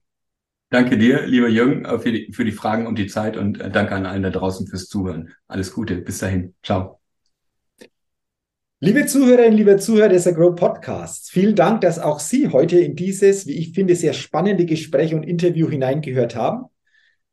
Danke 0.74 0.98
dir, 0.98 1.28
lieber 1.28 1.50
Jürgen, 1.50 1.86
äh, 1.86 2.00
für 2.00 2.12
die, 2.12 2.34
für 2.34 2.44
die 2.44 2.52
Fragen 2.52 2.88
und 2.88 2.98
die 2.98 3.06
Zeit 3.06 3.38
und 3.38 3.62
äh, 3.62 3.70
danke 3.70 3.94
an 3.94 4.08
allen 4.08 4.24
da 4.24 4.32
draußen 4.32 4.66
fürs 4.66 4.88
Zuhören. 4.88 5.30
Alles 5.48 5.72
Gute, 5.72 5.98
bis 5.98 6.18
dahin. 6.18 6.56
Ciao. 6.64 7.00
Liebe 8.80 9.06
Zuhörerinnen, 9.06 9.56
liebe 9.56 9.78
Zuhörer 9.78 10.10
des 10.10 10.26
Agro 10.26 10.56
Podcasts, 10.56 11.30
vielen 11.30 11.54
Dank, 11.54 11.82
dass 11.82 12.00
auch 12.00 12.20
Sie 12.20 12.48
heute 12.48 12.80
in 12.80 12.96
dieses, 12.96 13.46
wie 13.46 13.54
ich 13.54 13.74
finde, 13.74 13.96
sehr 13.96 14.14
spannende 14.14 14.66
Gespräch 14.66 15.14
und 15.14 15.22
Interview 15.22 15.70
hineingehört 15.70 16.36
haben. 16.36 16.66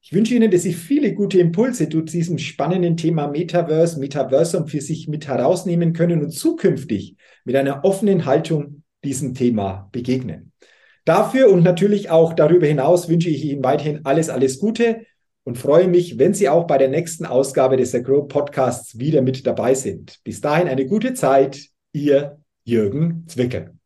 Ich 0.03 0.13
wünsche 0.13 0.35
Ihnen, 0.35 0.51
dass 0.51 0.65
Sie 0.65 0.75
viele 0.75 1.15
gute 1.15 1.41
Impulse 1.41 1.89
zu 1.89 2.03
diesem 2.03 2.37
spannenden 2.37 2.99
Thema 2.99 3.27
Metaverse, 3.27 3.99
Metaversum 4.01 4.67
für 4.67 4.83
sich 4.83 5.09
mit 5.09 5.29
herausnehmen 5.29 5.95
können 5.95 6.23
und 6.23 6.31
zukünftig 6.31 7.17
mit 7.47 7.57
einer 7.57 7.87
offenen 7.87 8.27
Haltung 8.27 8.83
diesem 9.03 9.33
Thema 9.33 9.89
begegnen. 9.93 10.50
Dafür 11.11 11.51
und 11.51 11.65
natürlich 11.65 12.09
auch 12.09 12.35
darüber 12.35 12.69
hinaus 12.69 13.09
wünsche 13.09 13.31
ich 13.31 13.45
Ihnen 13.45 13.65
weiterhin 13.65 14.05
alles, 14.05 14.29
alles 14.29 14.61
Gute 14.61 15.07
und 15.43 15.59
freue 15.59 15.89
mich, 15.89 16.21
wenn 16.21 16.35
Sie 16.35 16.49
auch 16.49 16.69
bei 16.69 16.79
der 16.79 16.87
nächsten 16.87 17.27
Ausgabe 17.27 17.77
des 17.77 17.93
Agro 17.97 18.29
Podcasts 18.29 18.97
wieder 18.97 19.21
mit 19.21 19.45
dabei 19.45 19.75
sind. 19.75 20.21
Bis 20.23 20.41
dahin 20.41 20.69
eine 20.69 20.87
gute 20.87 21.13
Zeit, 21.15 21.67
Ihr 21.93 22.39
Jürgen 22.63 23.25
Zwicken. 23.27 23.80